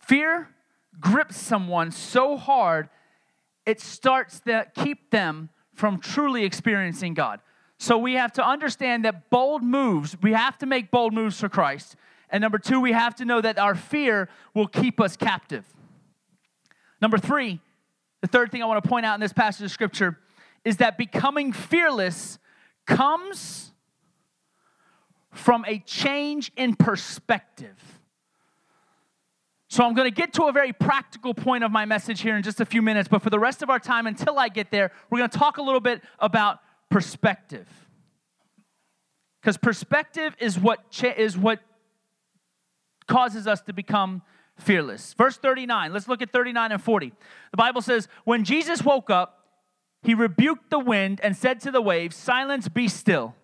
[0.00, 0.53] Fear
[1.00, 2.88] grips someone so hard,
[3.66, 7.40] it starts to keep them from truly experiencing God.
[7.78, 11.48] So we have to understand that bold moves, we have to make bold moves for
[11.48, 11.96] Christ.
[12.30, 15.64] And number two, we have to know that our fear will keep us captive.
[17.00, 17.60] Number three,
[18.22, 20.18] the third thing I want to point out in this passage of scripture
[20.64, 22.38] is that becoming fearless
[22.86, 23.72] comes
[25.30, 27.93] from a change in perspective.
[29.74, 32.44] So I'm going to get to a very practical point of my message here in
[32.44, 34.92] just a few minutes, but for the rest of our time until I get there,
[35.10, 36.60] we're going to talk a little bit about
[36.92, 37.66] perspective.
[39.42, 41.58] Because perspective is what cha- is what
[43.08, 44.22] causes us to become
[44.60, 45.12] fearless.
[45.14, 47.12] Verse 39, let's look at 39 and 40.
[47.50, 49.40] The Bible says, When Jesus woke up,
[50.04, 53.34] he rebuked the wind and said to the waves, Silence, be still.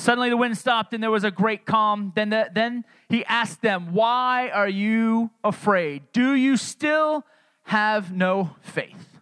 [0.00, 2.12] Suddenly the wind stopped and there was a great calm.
[2.16, 6.04] Then, the, then he asked them, Why are you afraid?
[6.14, 7.26] Do you still
[7.64, 9.18] have no faith?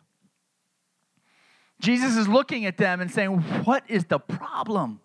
[1.80, 5.00] Jesus is looking at them and saying, What is the problem?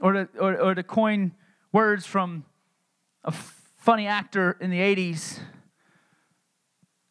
[0.00, 1.34] Or to, or, or to coin
[1.70, 2.44] words from
[3.22, 5.38] a funny actor in the 80s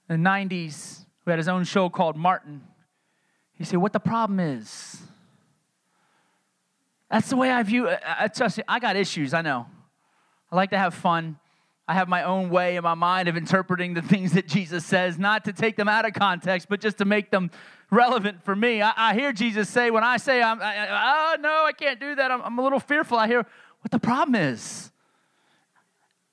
[0.10, 2.62] and 90s who had his own show called Martin.
[3.53, 5.03] He said, What the problem is?
[7.12, 8.00] That's the way I view it.
[8.06, 9.67] I, trust you, I got issues, I know.
[10.50, 11.38] I like to have fun.
[11.86, 15.19] I have my own way in my mind of interpreting the things that Jesus says,
[15.19, 17.52] not to take them out of context, but just to make them
[17.89, 18.82] relevant for me.
[18.82, 22.15] I, I hear Jesus say, when I say, I'm, I, oh, no, I can't do
[22.15, 23.45] that, I'm, I'm a little fearful, I hear
[23.82, 24.89] what the problem is.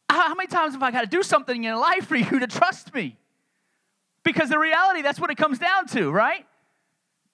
[0.08, 2.46] How, how many times have I got to do something in life for you to
[2.46, 3.16] trust me?
[4.22, 6.46] Because the reality, that's what it comes down to, right?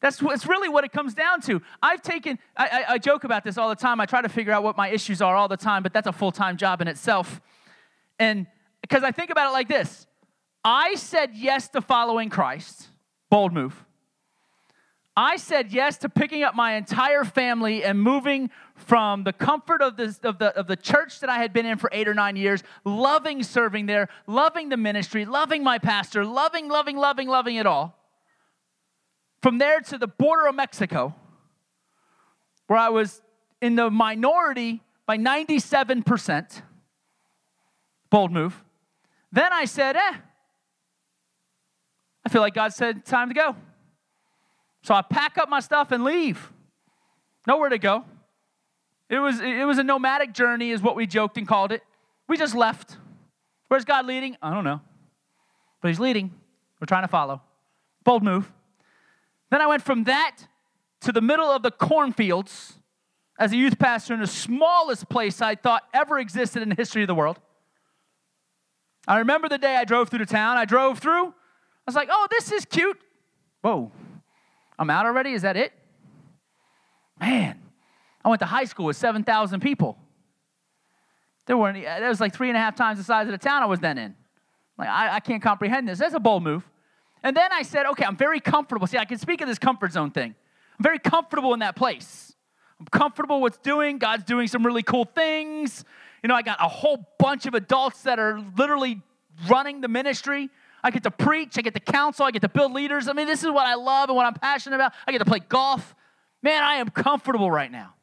[0.04, 1.62] That's it's really what it comes down to.
[1.82, 4.02] I've taken, I, I, I, joke about this all the time.
[4.02, 6.12] I try to figure out what my issues are all the time, but that's a
[6.12, 7.40] full time job in itself.
[8.18, 8.46] And
[8.82, 10.06] because I think about it like this
[10.62, 12.88] I said yes to following Christ,
[13.30, 13.82] bold move.
[15.16, 19.96] I said yes to picking up my entire family and moving from the comfort of
[19.96, 22.36] the, of, the, of the church that I had been in for eight or nine
[22.36, 27.64] years, loving serving there, loving the ministry, loving my pastor, loving, loving, loving, loving it
[27.64, 28.03] all
[29.44, 31.14] from there to the border of Mexico,
[32.66, 33.20] where I was
[33.60, 36.62] in the minority by 97%.
[38.08, 38.64] Bold move.
[39.30, 40.14] Then I said, eh,
[42.24, 43.54] I feel like God said, time to go.
[44.82, 46.50] So I pack up my stuff and leave.
[47.46, 48.06] Nowhere to go.
[49.10, 51.82] It was, it was a nomadic journey, is what we joked and called it.
[52.30, 52.96] We just left.
[53.68, 54.38] Where's God leading?
[54.40, 54.80] I don't know.
[55.82, 56.32] But He's leading.
[56.80, 57.42] We're trying to follow.
[58.04, 58.50] Bold move.
[59.50, 60.36] Then I went from that
[61.02, 62.74] to the middle of the cornfields
[63.38, 67.02] as a youth pastor in the smallest place I thought ever existed in the history
[67.02, 67.40] of the world.
[69.06, 70.56] I remember the day I drove through the town.
[70.56, 71.26] I drove through.
[71.26, 71.32] I
[71.86, 72.98] was like, oh, this is cute.
[73.60, 73.92] Whoa,
[74.78, 75.32] I'm out already?
[75.32, 75.72] Is that it?
[77.20, 77.60] Man,
[78.24, 79.98] I went to high school with 7,000 people.
[81.46, 83.62] There weren't, that was like three and a half times the size of the town
[83.62, 84.14] I was then in.
[84.78, 85.98] Like, I, I can't comprehend this.
[85.98, 86.64] That's a bold move.
[87.24, 88.86] And then I said, okay, I'm very comfortable.
[88.86, 90.34] See, I can speak of this comfort zone thing.
[90.78, 92.36] I'm very comfortable in that place.
[92.78, 93.96] I'm comfortable with doing.
[93.98, 95.84] God's doing some really cool things.
[96.22, 99.00] You know, I got a whole bunch of adults that are literally
[99.48, 100.50] running the ministry.
[100.82, 103.08] I get to preach, I get to counsel, I get to build leaders.
[103.08, 104.92] I mean, this is what I love and what I'm passionate about.
[105.06, 105.94] I get to play golf.
[106.42, 107.94] Man, I am comfortable right now.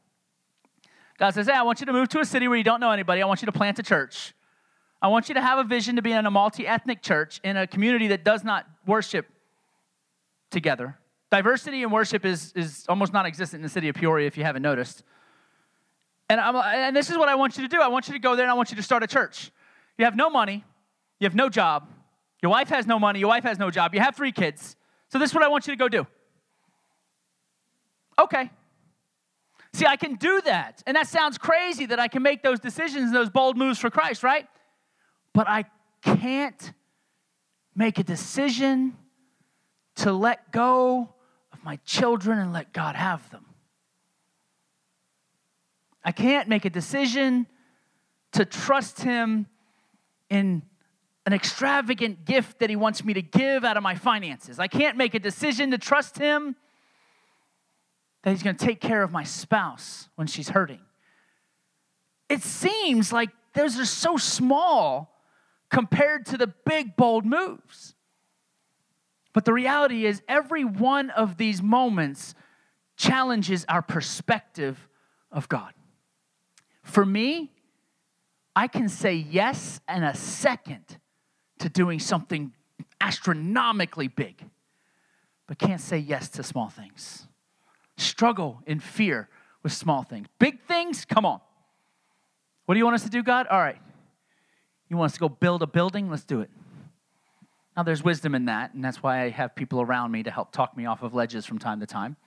[1.20, 2.90] God says, Hey, I want you to move to a city where you don't know
[2.90, 3.22] anybody.
[3.22, 4.34] I want you to plant a church.
[5.00, 7.58] I want you to have a vision to be in a multi ethnic church in
[7.58, 9.28] a community that does not worship
[10.50, 10.98] together.
[11.30, 14.44] Diversity in worship is, is almost non existent in the city of Peoria, if you
[14.44, 15.04] haven't noticed.
[16.30, 18.20] And, I'm, and this is what I want you to do I want you to
[18.20, 19.52] go there and I want you to start a church.
[19.98, 20.64] You have no money,
[21.20, 21.90] you have no job,
[22.42, 24.76] your wife has no money, your wife has no job, you have three kids.
[25.10, 26.08] So, this is what I want you to go do.
[28.20, 28.50] Okay.
[29.74, 30.84] See, I can do that.
[30.86, 33.90] And that sounds crazy that I can make those decisions, and those bold moves for
[33.90, 34.48] Christ, right?
[35.34, 35.66] but I
[36.02, 36.74] can't
[37.76, 38.98] make a decision
[39.96, 41.10] to let go
[41.54, 43.46] of my children and let God have them.
[46.04, 47.48] I can't make a decision
[48.34, 49.48] to trust Him
[50.30, 50.64] in
[51.26, 54.60] an extravagant gift that He wants me to give out of my finances.
[54.60, 56.56] I can't make a decision to trust Him
[58.24, 60.80] that He's going to take care of my spouse when she's hurting.
[62.30, 65.11] It seems like those are so small
[65.72, 67.96] compared to the big, bold moves.
[69.34, 72.36] But the reality is, every one of these moments
[72.98, 74.88] challenges our perspective
[75.32, 75.74] of God.
[76.84, 77.52] For me,
[78.56, 80.84] I can say yes in a second
[81.60, 82.52] to doing something
[83.00, 84.44] astronomically big,
[85.48, 87.28] but can't say yes to small things.
[87.98, 89.30] Struggle in fear
[89.64, 90.28] with small things.
[90.40, 91.40] Big things, come on.
[92.66, 93.48] What do you want us to do, God?
[93.48, 93.82] All right,
[94.92, 96.10] you want us to go build a building?
[96.10, 96.50] Let's do it.
[97.78, 100.52] Now, there's wisdom in that, and that's why I have people around me to help
[100.52, 102.18] talk me off of ledges from time to time.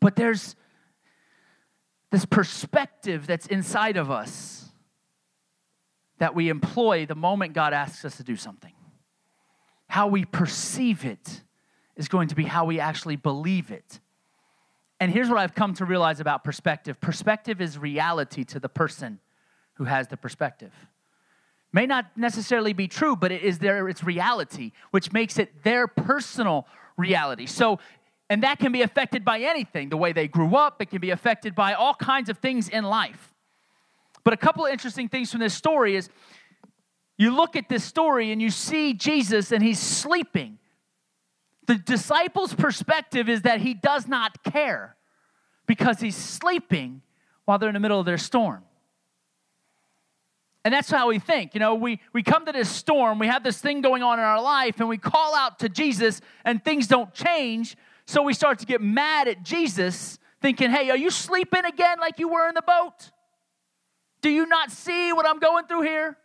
[0.00, 0.56] But there's
[2.10, 4.70] this perspective that's inside of us
[6.16, 8.72] that we employ the moment God asks us to do something.
[9.88, 11.42] How we perceive it
[11.94, 14.00] is going to be how we actually believe it.
[14.98, 19.20] And here's what I've come to realize about perspective perspective is reality to the person
[19.76, 20.72] who has the perspective.
[21.72, 25.86] May not necessarily be true, but it is their its reality, which makes it their
[25.86, 27.46] personal reality.
[27.46, 27.78] So
[28.28, 31.10] and that can be affected by anything the way they grew up, it can be
[31.10, 33.32] affected by all kinds of things in life.
[34.24, 36.08] But a couple of interesting things from this story is
[37.16, 40.58] you look at this story and you see Jesus and he's sleeping.
[41.66, 44.96] The disciples' perspective is that he does not care
[45.66, 47.02] because he's sleeping
[47.44, 48.64] while they're in the middle of their storm.
[50.66, 51.54] And that's how we think.
[51.54, 54.24] You know, we, we come to this storm, we have this thing going on in
[54.24, 57.76] our life, and we call out to Jesus, and things don't change.
[58.04, 62.18] So we start to get mad at Jesus, thinking, hey, are you sleeping again like
[62.18, 63.12] you were in the boat?
[64.22, 66.16] Do you not see what I'm going through here?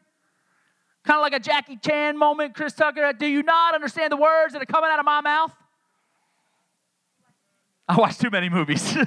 [1.03, 3.13] Kind of like a Jackie Chan moment, Chris Tucker.
[3.13, 5.53] Do you not understand the words that are coming out of my mouth?
[7.87, 8.97] I watch too many movies.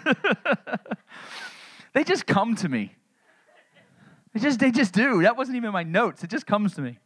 [1.92, 2.94] they just come to me.
[4.34, 5.22] They just, they just do.
[5.22, 6.24] That wasn't even my notes.
[6.24, 6.98] It just comes to me.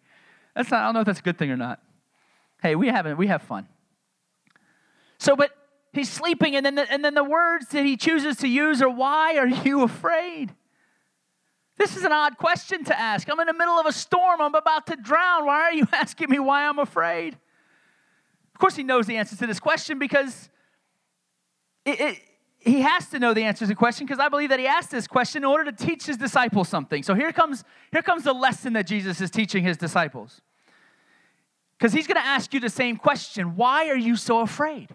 [0.56, 1.80] That's not, I don't know if that's a good thing or not.
[2.62, 3.68] Hey, we haven't, we have fun.
[5.18, 5.50] So, but
[5.92, 8.88] he's sleeping, and then the, and then the words that he chooses to use are,
[8.88, 10.54] Why are you afraid?
[11.76, 13.30] This is an odd question to ask.
[13.30, 14.40] I'm in the middle of a storm.
[14.40, 15.46] I'm about to drown.
[15.46, 17.34] Why are you asking me why I'm afraid?
[18.54, 20.48] Of course, he knows the answer to this question because
[21.84, 22.18] it, it,
[22.58, 24.90] he has to know the answer to the question because I believe that he asked
[24.90, 27.02] this question in order to teach his disciples something.
[27.02, 30.40] So here comes, here comes the lesson that Jesus is teaching his disciples.
[31.78, 34.88] Because he's going to ask you the same question Why are you so afraid?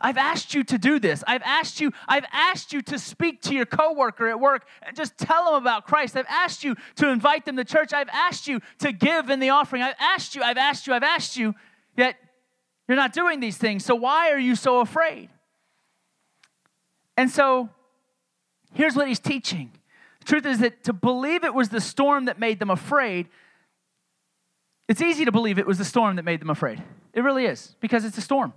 [0.00, 1.24] I've asked you to do this.
[1.26, 5.18] I've asked you, I've asked you to speak to your coworker at work and just
[5.18, 6.16] tell them about Christ.
[6.16, 7.92] I've asked you to invite them to church.
[7.92, 9.82] I've asked you to give in the offering.
[9.82, 11.52] I've asked you, I've asked you, I've asked you,
[11.96, 12.14] yet
[12.86, 13.84] you're not doing these things.
[13.84, 15.30] So why are you so afraid?
[17.18, 17.68] And so
[18.74, 19.72] here's what he's teaching.
[20.20, 23.26] The truth is that to believe it was the storm that made them afraid,
[24.86, 26.80] it's easy to believe it was the storm that made them afraid.
[27.12, 28.52] It really is, because it's a storm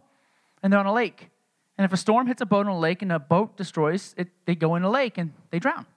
[0.61, 1.31] and they're on a lake.
[1.75, 4.27] And if a storm hits a boat on a lake and a boat destroys it,
[4.45, 5.87] they go in a lake and they drown.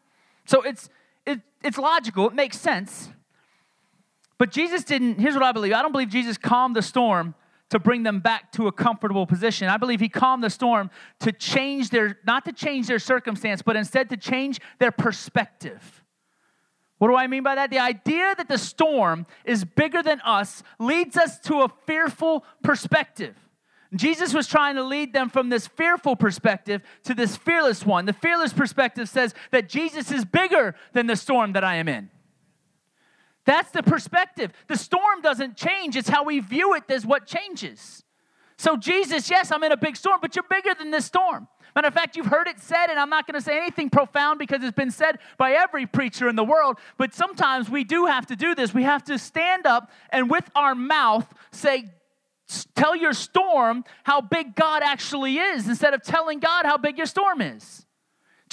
[0.47, 0.89] So it's,
[1.27, 3.11] it, it's logical, it makes sense.
[4.39, 7.35] But Jesus didn't, here's what I believe I don't believe Jesus calmed the storm
[7.71, 9.69] to bring them back to a comfortable position.
[9.69, 13.77] I believe he calmed the storm to change their, not to change their circumstance, but
[13.77, 16.03] instead to change their perspective.
[16.99, 17.71] What do I mean by that?
[17.71, 23.35] The idea that the storm is bigger than us leads us to a fearful perspective.
[23.95, 28.07] Jesus was trying to lead them from this fearful perspective to this fearless one.
[28.07, 32.11] The fearless perspective says that Jesus is bigger than the storm that I am in.
[33.45, 34.53] That's the perspective.
[34.69, 38.03] The storm doesn't change, it's how we view it that's what changes.
[38.57, 41.49] So, Jesus, yes, I'm in a big storm, but you're bigger than this storm.
[41.75, 44.39] Matter of fact, you've heard it said, and I'm not going to say anything profound
[44.39, 48.27] because it's been said by every preacher in the world, but sometimes we do have
[48.27, 48.73] to do this.
[48.73, 51.87] We have to stand up and with our mouth say,
[52.77, 57.07] tell your storm how big God actually is instead of telling God how big your
[57.07, 57.85] storm is.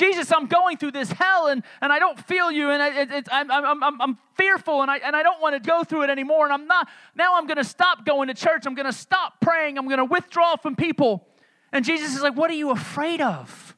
[0.02, 3.28] Jesus, I'm going through this hell and, and I don't feel you and it, it,
[3.32, 6.10] I'm, I'm, I'm, I'm fearful and I, and I don't want to go through it
[6.10, 6.44] anymore.
[6.44, 8.66] And I'm not, now I'm going to stop going to church.
[8.66, 9.78] I'm going to stop praying.
[9.78, 11.28] I'm going to withdraw from people.
[11.72, 13.78] And Jesus is like, What are you afraid of?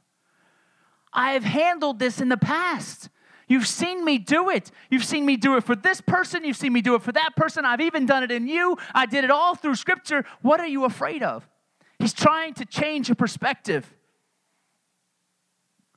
[1.11, 3.09] I have handled this in the past.
[3.49, 4.71] You've seen me do it.
[4.89, 6.45] You've seen me do it for this person.
[6.45, 7.65] You've seen me do it for that person.
[7.65, 8.77] I've even done it in you.
[8.95, 10.23] I did it all through Scripture.
[10.41, 11.45] What are you afraid of?
[11.99, 13.93] He's trying to change your perspective.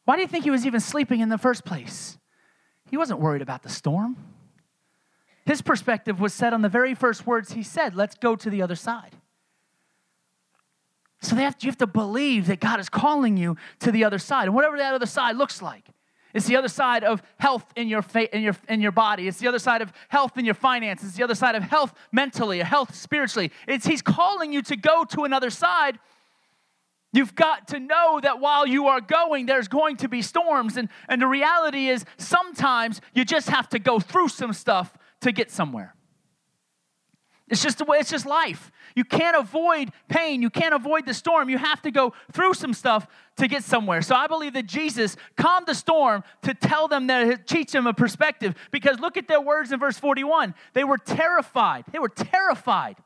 [0.06, 2.16] Why do you think he was even sleeping in the first place?
[2.90, 4.16] He wasn't worried about the storm.
[5.44, 8.62] His perspective was set on the very first words he said let's go to the
[8.62, 9.16] other side.
[11.20, 14.18] So have to, you have to believe that God is calling you to the other
[14.18, 15.88] side, and whatever that other side looks like.
[16.34, 19.26] It's the other side of health in your, fa- in, your, in your body.
[19.26, 21.08] It's the other side of health in your finances.
[21.08, 23.50] It's the other side of health mentally, health spiritually.
[23.66, 25.98] It's, he's calling you to go to another side.
[27.16, 30.76] You've got to know that while you are going, there's going to be storms.
[30.76, 35.32] And, and the reality is, sometimes you just have to go through some stuff to
[35.32, 35.94] get somewhere.
[37.48, 38.70] It's just the way, it's just life.
[38.94, 40.42] You can't avoid pain.
[40.42, 41.48] You can't avoid the storm.
[41.48, 44.02] You have to go through some stuff to get somewhere.
[44.02, 47.94] So I believe that Jesus calmed the storm to tell them that, teach them a
[47.94, 48.54] perspective.
[48.70, 50.54] Because look at their words in verse 41.
[50.74, 51.84] They were terrified.
[51.92, 52.96] They were terrified.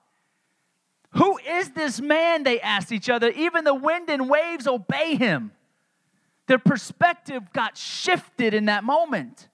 [1.13, 2.45] Who is this man?
[2.45, 3.31] They asked each other.
[3.31, 5.53] Even the wind and waves obey him.
[6.47, 9.49] Their perspective got shifted in that moment.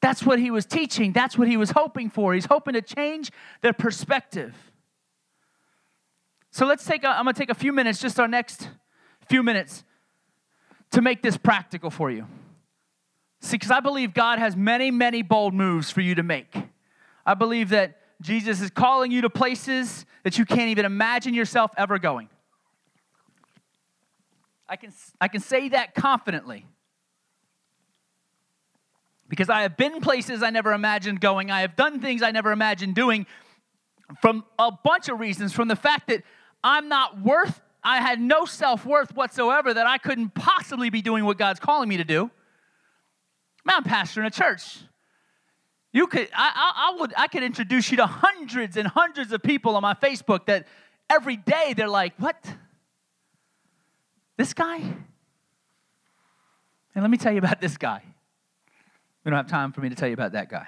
[0.00, 1.12] That's what he was teaching.
[1.12, 2.34] That's what he was hoping for.
[2.34, 3.30] He's hoping to change
[3.60, 4.54] their perspective.
[6.50, 8.68] So let's take I'm going to take a few minutes, just our next
[9.28, 9.84] few minutes,
[10.90, 12.26] to make this practical for you.
[13.40, 16.54] See, because I believe God has many, many bold moves for you to make.
[17.24, 21.72] I believe that Jesus is calling you to places that you can't even imagine yourself
[21.76, 22.28] ever going.
[24.68, 26.66] I can, I can say that confidently
[29.28, 31.50] because I have been places I never imagined going.
[31.50, 33.26] I have done things I never imagined doing
[34.20, 35.52] from a bunch of reasons.
[35.52, 36.22] From the fact that
[36.62, 41.24] I'm not worth, I had no self worth whatsoever, that I couldn't possibly be doing
[41.24, 42.30] what God's calling me to do.
[43.64, 44.80] Man, I'm pastoring a church.
[45.92, 49.42] You could, I, I, I, would, I could introduce you to hundreds and hundreds of
[49.42, 50.66] people on my Facebook that
[51.10, 52.42] every day they're like, what?
[54.38, 54.78] This guy?
[56.94, 58.02] And let me tell you about this guy.
[59.24, 60.66] We don't have time for me to tell you about that guy.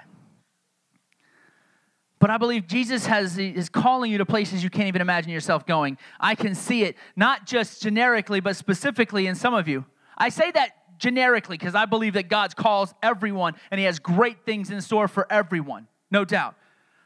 [2.19, 5.65] But I believe Jesus has, is calling you to places you can't even imagine yourself
[5.65, 5.97] going.
[6.19, 9.85] I can see it, not just generically, but specifically in some of you.
[10.17, 10.69] I say that
[11.05, 15.07] generically because I believe that God calls everyone and He has great things in store
[15.07, 16.55] for everyone, no doubt.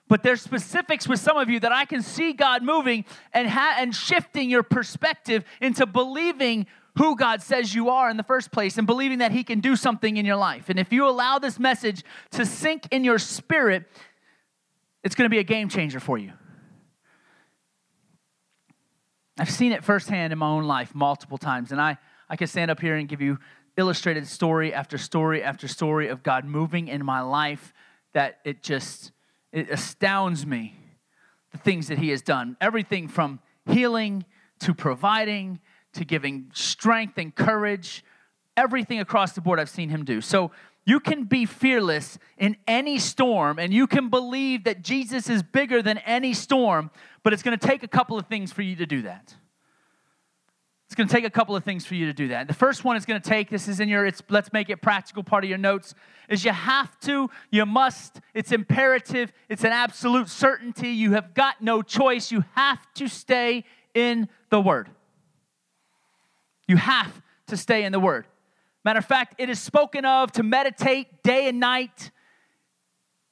[0.08, 3.76] But there's specifics with some of you that I can see God moving and, ha-
[3.78, 6.66] and shifting your perspective into believing
[6.98, 9.76] who God says you are in the first place and believing that He can do
[9.76, 10.70] something in your life.
[10.70, 13.84] And if you allow this message to sink in your spirit,
[15.04, 16.32] it's going to be a game changer for you.
[19.38, 21.98] I've seen it firsthand in my own life multiple times, and I,
[22.30, 23.40] I can stand up here and give you
[23.80, 27.74] illustrated story after story after story of God moving in my life
[28.14, 29.12] that it just
[29.52, 30.76] it astounds me
[31.52, 32.56] the things that he has done.
[32.62, 34.26] Everything from healing
[34.60, 35.60] to providing
[35.94, 38.04] to giving strength and courage.
[38.56, 40.22] Everything across the board I've seen him do.
[40.22, 40.52] So
[40.86, 45.82] you can be fearless in any storm and you can believe that Jesus is bigger
[45.82, 46.92] than any storm
[47.24, 49.36] but it's going to take a couple of things for you to do that
[50.90, 52.48] it's going to take a couple of things for you to do that.
[52.48, 54.82] The first one is going to take, this is in your, it's, let's make it
[54.82, 55.94] practical part of your notes,
[56.30, 60.90] is you have to, you must, it's imperative, it's an absolute certainty.
[60.90, 62.32] You have got no choice.
[62.32, 64.90] You have to stay in the Word.
[66.68, 68.26] You have to stay in the Word.
[68.84, 72.10] Matter of fact, it is spoken of to meditate day and night,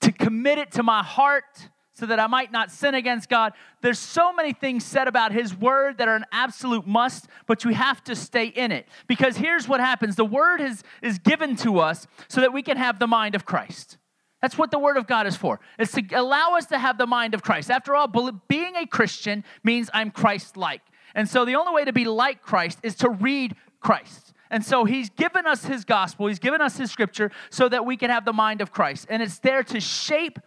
[0.01, 3.53] to commit it to my heart so that I might not sin against God.
[3.81, 7.73] There's so many things said about His Word that are an absolute must, but you
[7.73, 8.87] have to stay in it.
[9.07, 12.77] Because here's what happens the Word is, is given to us so that we can
[12.77, 13.97] have the mind of Christ.
[14.43, 15.59] That's what the Word of God is for.
[15.79, 17.71] It's to allow us to have the mind of Christ.
[17.71, 18.07] After all,
[18.47, 20.81] being a Christian means I'm Christ like.
[21.15, 24.33] And so the only way to be like Christ is to read Christ.
[24.51, 27.97] And so he's given us his gospel, he's given us his scripture so that we
[27.97, 29.07] can have the mind of Christ.
[29.09, 30.39] And it's there to shape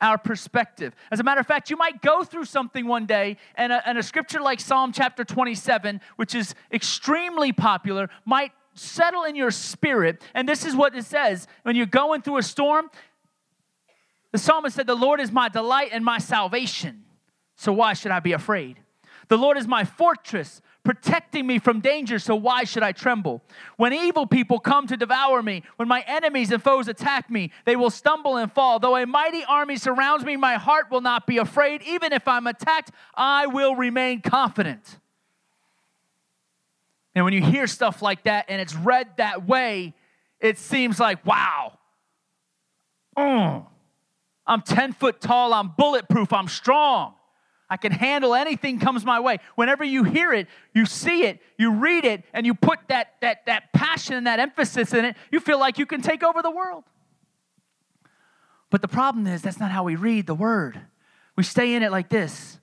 [0.00, 0.94] our perspective.
[1.10, 3.98] As a matter of fact, you might go through something one day, and a, and
[3.98, 10.22] a scripture like Psalm chapter 27, which is extremely popular, might settle in your spirit.
[10.34, 12.90] And this is what it says when you're going through a storm.
[14.32, 17.04] The psalmist said, The Lord is my delight and my salvation.
[17.56, 18.78] So why should I be afraid?
[19.28, 23.42] The Lord is my fortress protecting me from danger, so why should I tremble?
[23.76, 27.74] When evil people come to devour me, when my enemies and foes attack me, they
[27.74, 28.78] will stumble and fall.
[28.78, 31.82] Though a mighty army surrounds me, my heart will not be afraid.
[31.82, 35.00] Even if I'm attacked, I will remain confident.
[37.16, 39.92] And when you hear stuff like that and it's read that way,
[40.38, 41.72] it seems like, wow,
[43.18, 43.66] mm,
[44.46, 47.14] I'm 10 foot tall, I'm bulletproof, I'm strong.
[47.68, 49.38] I can handle anything comes my way.
[49.56, 53.44] Whenever you hear it, you see it, you read it, and you put that, that,
[53.46, 56.50] that passion and that emphasis in it, you feel like you can take over the
[56.50, 56.84] world.
[58.70, 60.80] But the problem is, that's not how we read the word.
[61.34, 62.58] We stay in it like this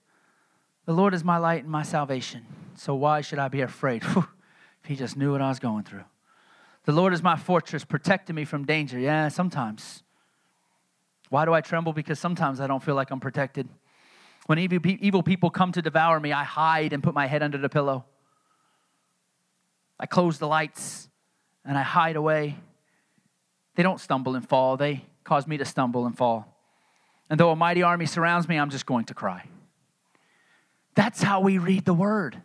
[0.85, 2.45] The Lord is my light and my salvation.
[2.75, 4.03] So why should I be afraid?
[4.83, 6.03] if he just knew what I was going through.
[6.85, 8.99] The Lord is my fortress, protecting me from danger.
[8.99, 10.03] Yeah, sometimes.
[11.29, 11.93] Why do I tremble?
[11.93, 13.69] Because sometimes I don't feel like I'm protected.
[14.45, 17.69] When evil people come to devour me, I hide and put my head under the
[17.69, 18.05] pillow.
[19.99, 21.07] I close the lights
[21.63, 22.57] and I hide away.
[23.75, 26.47] They don't stumble and fall, they cause me to stumble and fall.
[27.29, 29.45] And though a mighty army surrounds me, I'm just going to cry.
[30.93, 32.41] That's how we read the word.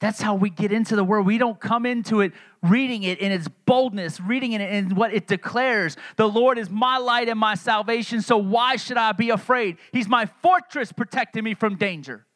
[0.00, 1.22] That's how we get into the word.
[1.22, 2.32] We don't come into it
[2.62, 5.96] reading it in its boldness, reading it in what it declares.
[6.16, 9.76] The Lord is my light and my salvation, so why should I be afraid?
[9.92, 12.26] He's my fortress protecting me from danger.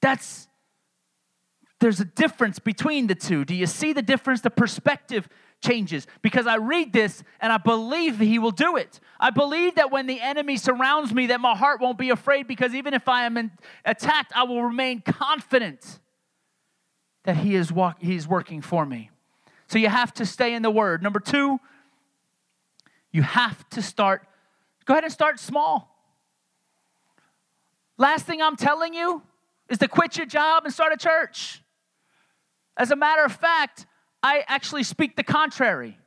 [0.00, 0.48] That's
[1.80, 3.44] there's a difference between the two.
[3.44, 4.40] Do you see the difference?
[4.40, 5.28] The perspective
[5.60, 9.00] changes because I read this and I believe he will do it.
[9.18, 12.74] I believe that when the enemy surrounds me that my heart won't be afraid because
[12.74, 13.50] even if I am
[13.84, 15.98] attacked I will remain confident
[17.24, 19.10] that he is walk, he's working for me.
[19.68, 21.02] So you have to stay in the word.
[21.02, 21.60] Number two,
[23.12, 24.26] You have to start,
[24.86, 25.94] go ahead and start small.
[27.98, 29.22] Last thing I'm telling you
[29.68, 31.62] is to quit your job and start a church.
[32.76, 33.86] As a matter of fact,
[34.22, 35.98] I actually speak the contrary.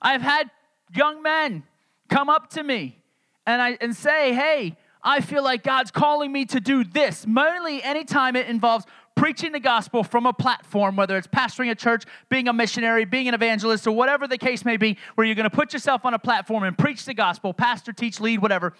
[0.00, 0.48] I've had
[0.94, 1.64] young men
[2.08, 3.02] come up to me
[3.46, 7.26] and, I, and say, hey, I feel like God's calling me to do this.
[7.26, 8.84] Mainly anytime it involves
[9.18, 13.26] preaching the gospel from a platform, whether it's pastoring a church, being a missionary, being
[13.26, 16.14] an evangelist, or whatever the case may be, where you're going to put yourself on
[16.14, 18.74] a platform and preach the gospel, pastor, teach, lead, whatever.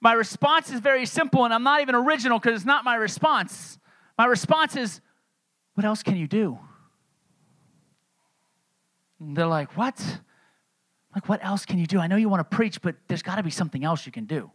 [0.00, 3.78] My response is very simple, and I'm not even original because it's not my response.
[4.16, 5.00] My response is,
[5.74, 6.58] What else can you do?
[9.18, 10.20] And they're like, What?
[11.12, 11.98] Like, what else can you do?
[11.98, 14.26] I know you want to preach, but there's got to be something else you can
[14.26, 14.52] do.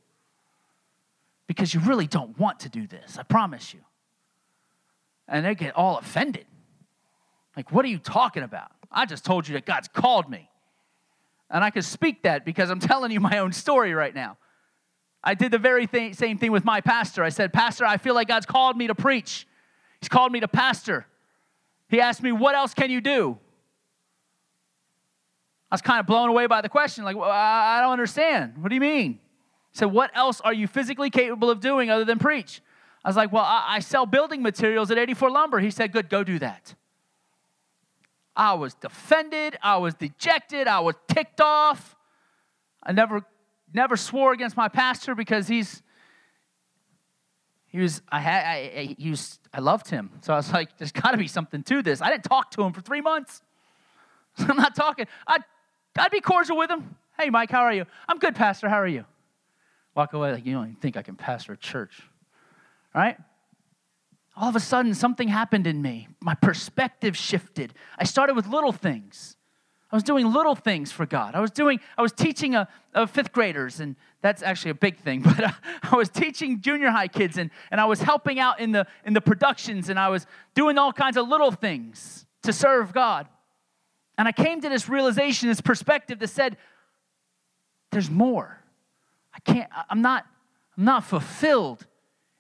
[1.48, 3.82] Because you really don't want to do this, I promise you.
[5.28, 6.46] And they get all offended.
[7.56, 8.72] Like, what are you talking about?
[8.92, 10.50] I just told you that God's called me.
[11.50, 14.38] And I can speak that because I'm telling you my own story right now.
[15.24, 17.24] I did the very same thing with my pastor.
[17.24, 19.48] I said, Pastor, I feel like God's called me to preach.
[20.00, 21.08] He's called me to pastor.
[21.90, 23.40] He asked me, What else can you do?
[25.72, 27.04] I was kind of blown away by the question.
[27.04, 28.60] Like, well, I don't understand.
[28.60, 29.14] What do you mean?
[29.14, 32.62] He said, What else are you physically capable of doing other than preach?
[33.06, 35.60] I was like, Well, I, I sell building materials at 84 Lumber.
[35.60, 36.74] He said, Good, go do that.
[38.36, 39.58] I was defended.
[39.62, 40.68] I was dejected.
[40.68, 41.96] I was ticked off.
[42.84, 43.24] I never
[43.74, 45.84] never swore against my pastor because he's
[47.68, 50.10] he was I had I, he was I loved him.
[50.22, 52.02] So I was like, there's got to be something to this.
[52.02, 53.44] I didn't talk to him for three months.
[54.40, 55.06] I'm not talking.
[55.28, 55.44] I'd,
[55.98, 56.96] I'd be cordial with him.
[57.18, 57.86] Hey, Mike, how are you?
[58.10, 58.68] I'm good, Pastor.
[58.68, 59.06] How are you?
[59.94, 62.02] Walk away like you don't even think I can pastor a church.
[62.96, 63.18] Right?
[64.38, 66.08] All of a sudden, something happened in me.
[66.22, 67.74] My perspective shifted.
[67.98, 69.36] I started with little things.
[69.92, 71.36] I was doing little things for God.
[71.36, 74.98] I was doing, I was teaching a, a fifth graders, and that's actually a big
[74.98, 75.22] thing.
[75.24, 78.72] But I, I was teaching junior high kids, and, and I was helping out in
[78.72, 82.94] the in the productions, and I was doing all kinds of little things to serve
[82.94, 83.28] God.
[84.18, 86.58] And I came to this realization, this perspective that said,
[87.92, 88.64] "There's more.
[89.34, 89.70] I can't.
[89.90, 90.26] I'm not.
[90.78, 91.86] I'm not fulfilled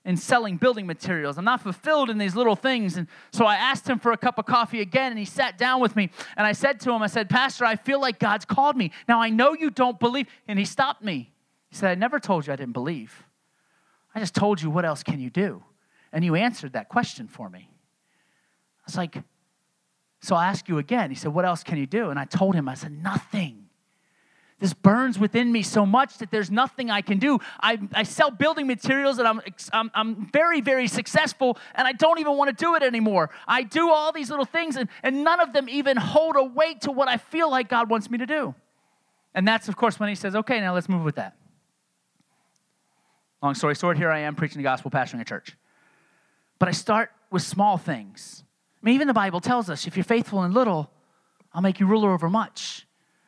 [0.05, 1.37] in selling building materials.
[1.37, 2.95] I'm not fulfilled in these little things.
[2.95, 5.81] And so I asked him for a cup of coffee again, and he sat down
[5.81, 6.11] with me.
[6.37, 8.91] And I said to him, I said, Pastor, I feel like God's called me.
[9.07, 10.27] Now I know you don't believe.
[10.47, 11.33] And he stopped me.
[11.69, 13.23] He said, I never told you I didn't believe.
[14.13, 15.63] I just told you, what else can you do?
[16.13, 17.67] And you answered that question for me.
[17.67, 19.17] I was like,
[20.21, 21.11] so I ask you again.
[21.11, 22.09] He said, What else can you do?
[22.09, 23.64] And I told him, I said, Nothing.
[24.57, 27.39] This burns within me so much that there's nothing I can do.
[27.59, 29.41] I, I sell building materials and I'm,
[29.73, 33.31] I'm, I'm very, very successful, and I don't even want to do it anymore.
[33.47, 36.81] I do all these little things, and, and none of them even hold a weight
[36.81, 38.55] to what I feel like God wants me to do.
[39.33, 41.35] And that's, of course, when he says, okay, now let's move with that.
[43.43, 45.57] Long story short, here I am preaching the gospel, pastoring a church.
[46.57, 48.45] But I start with small things.
[48.81, 50.89] I mean, even the Bible tells us if you're faithful in little,
[51.53, 52.84] I'll make you ruler over much.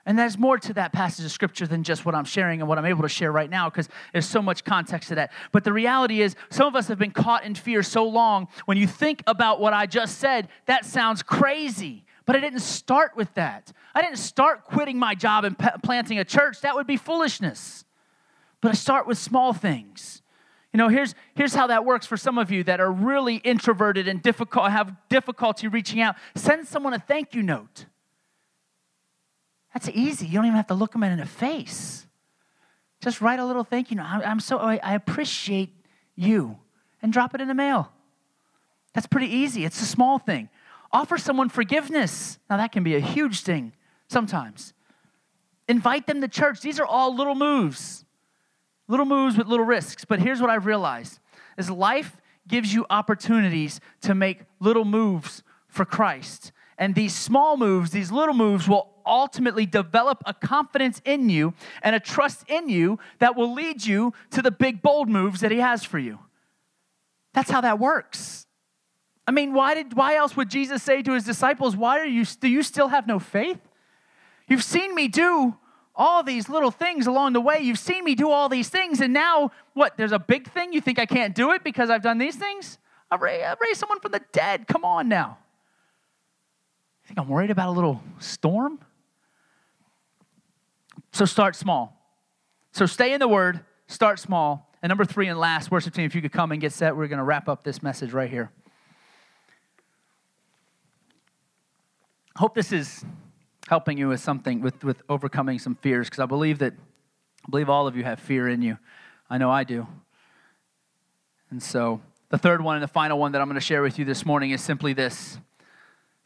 [0.08, 2.78] And there's more to that passage of scripture than just what I'm sharing and what
[2.78, 5.34] I'm able to share right now because there's so much context to that.
[5.52, 8.48] But the reality is, some of us have been caught in fear so long.
[8.64, 12.06] When you think about what I just said, that sounds crazy.
[12.26, 13.74] But I didn't start with that.
[13.94, 16.62] I didn't start quitting my job and p- planting a church.
[16.62, 17.84] That would be foolishness.
[18.62, 20.22] But I start with small things.
[20.72, 24.08] You know, here's, here's how that works for some of you that are really introverted
[24.08, 26.16] and difficult, have difficulty reaching out.
[26.34, 27.88] Send someone a thank you note.
[29.78, 30.26] That's easy.
[30.26, 32.08] You don't even have to look them in the face.
[33.00, 34.06] Just write a little thank you note.
[34.08, 35.70] I'm so, I appreciate
[36.16, 36.58] you,
[37.04, 37.92] and drop it in the mail.
[38.96, 39.66] That's pretty easy.
[39.66, 40.50] It's a small thing.
[40.92, 42.40] Offer someone forgiveness.
[42.50, 43.72] Now, that can be a huge thing
[44.08, 44.74] sometimes.
[45.68, 46.62] Invite them to church.
[46.62, 48.04] These are all little moves.
[48.88, 50.06] Little moves with little risks.
[50.06, 51.20] But here's what I've realized
[51.56, 56.52] is life gives you opportunities to make little moves for Christ.
[56.78, 61.96] And these small moves, these little moves will ultimately develop a confidence in you and
[61.96, 65.60] a trust in you that will lead you to the big, bold moves that He
[65.60, 66.20] has for you.
[67.34, 68.48] That's how that works.
[69.28, 72.26] I mean, why, did, why else would Jesus say to his disciples, Why are you,
[72.26, 73.60] do you still have no faith?
[74.48, 75.56] You've seen me do
[75.94, 77.60] all these little things along the way.
[77.60, 79.98] You've seen me do all these things, and now what?
[79.98, 80.72] There's a big thing?
[80.72, 82.78] You think I can't do it because I've done these things?
[83.12, 84.68] I've raised, someone from the dead.
[84.68, 85.40] Come on now.
[87.08, 88.80] You think I'm worried about a little storm?
[91.14, 91.98] So start small.
[92.74, 94.70] So stay in the word, start small.
[94.82, 97.08] And number three and last, worship team, if you could come and get set, we're
[97.08, 98.52] going to wrap up this message right here.
[102.36, 103.06] Hope this is
[103.70, 107.70] helping you with something, with, with overcoming some fears, because I believe that, I believe
[107.70, 108.78] all of you have fear in you.
[109.30, 109.88] I know I do.
[111.52, 113.98] And so, the third one and the final one that I'm going to share with
[113.98, 115.38] you this morning is simply this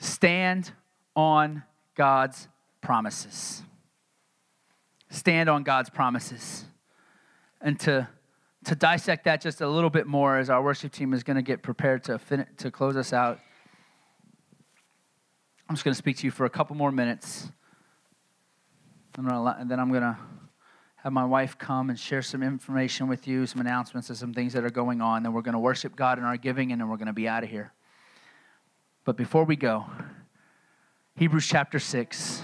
[0.01, 0.71] stand
[1.15, 1.63] on
[1.95, 2.47] God's
[2.81, 3.61] promises.
[5.09, 6.65] Stand on God's promises.
[7.61, 8.07] And to,
[8.65, 11.43] to dissect that just a little bit more as our worship team is going to
[11.43, 13.39] get prepared to, fin- to close us out,
[15.69, 17.49] I'm just going to speak to you for a couple more minutes.
[19.17, 20.17] I'm gonna, and then I'm going to
[20.95, 24.53] have my wife come and share some information with you, some announcements of some things
[24.53, 25.23] that are going on.
[25.23, 27.27] Then we're going to worship God in our giving, and then we're going to be
[27.27, 27.71] out of here.
[29.11, 29.85] But before we go,
[31.17, 32.43] Hebrews chapter 6,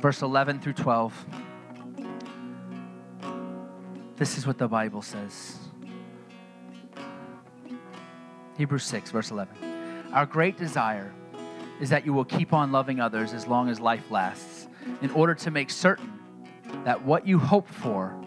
[0.00, 1.26] verse 11 through 12.
[4.16, 5.58] This is what the Bible says.
[8.56, 9.54] Hebrews 6, verse 11.
[10.14, 11.12] Our great desire
[11.78, 14.68] is that you will keep on loving others as long as life lasts,
[15.02, 16.14] in order to make certain
[16.86, 18.18] that what you hope for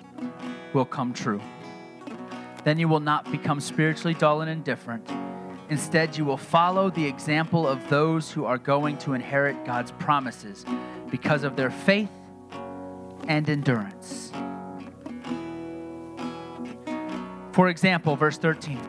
[0.75, 1.41] will come true.
[2.65, 5.09] Then you will not become spiritually dull and indifferent.
[5.69, 10.65] Instead, you will follow the example of those who are going to inherit God's promises
[11.11, 12.09] because of their faith
[13.27, 14.31] and endurance.
[17.51, 18.79] For example, verse 13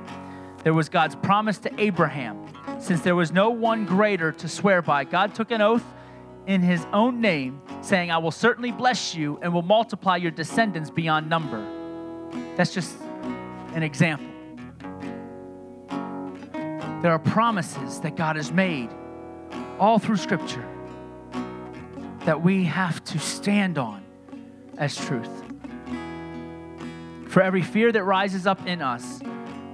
[0.62, 2.46] there was God's promise to Abraham.
[2.78, 5.84] Since there was no one greater to swear by, God took an oath
[6.46, 10.90] in his own name, saying, I will certainly bless you and will multiply your descendants
[10.90, 11.66] beyond number.
[12.56, 12.94] That's just
[13.74, 14.29] an example.
[17.02, 18.90] There are promises that God has made
[19.78, 20.66] all through Scripture
[22.26, 24.04] that we have to stand on
[24.76, 25.30] as truth.
[27.28, 29.20] For every fear that rises up in us,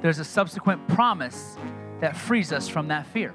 [0.02, 1.56] there's a subsequent promise
[2.00, 3.34] that frees us from that fear.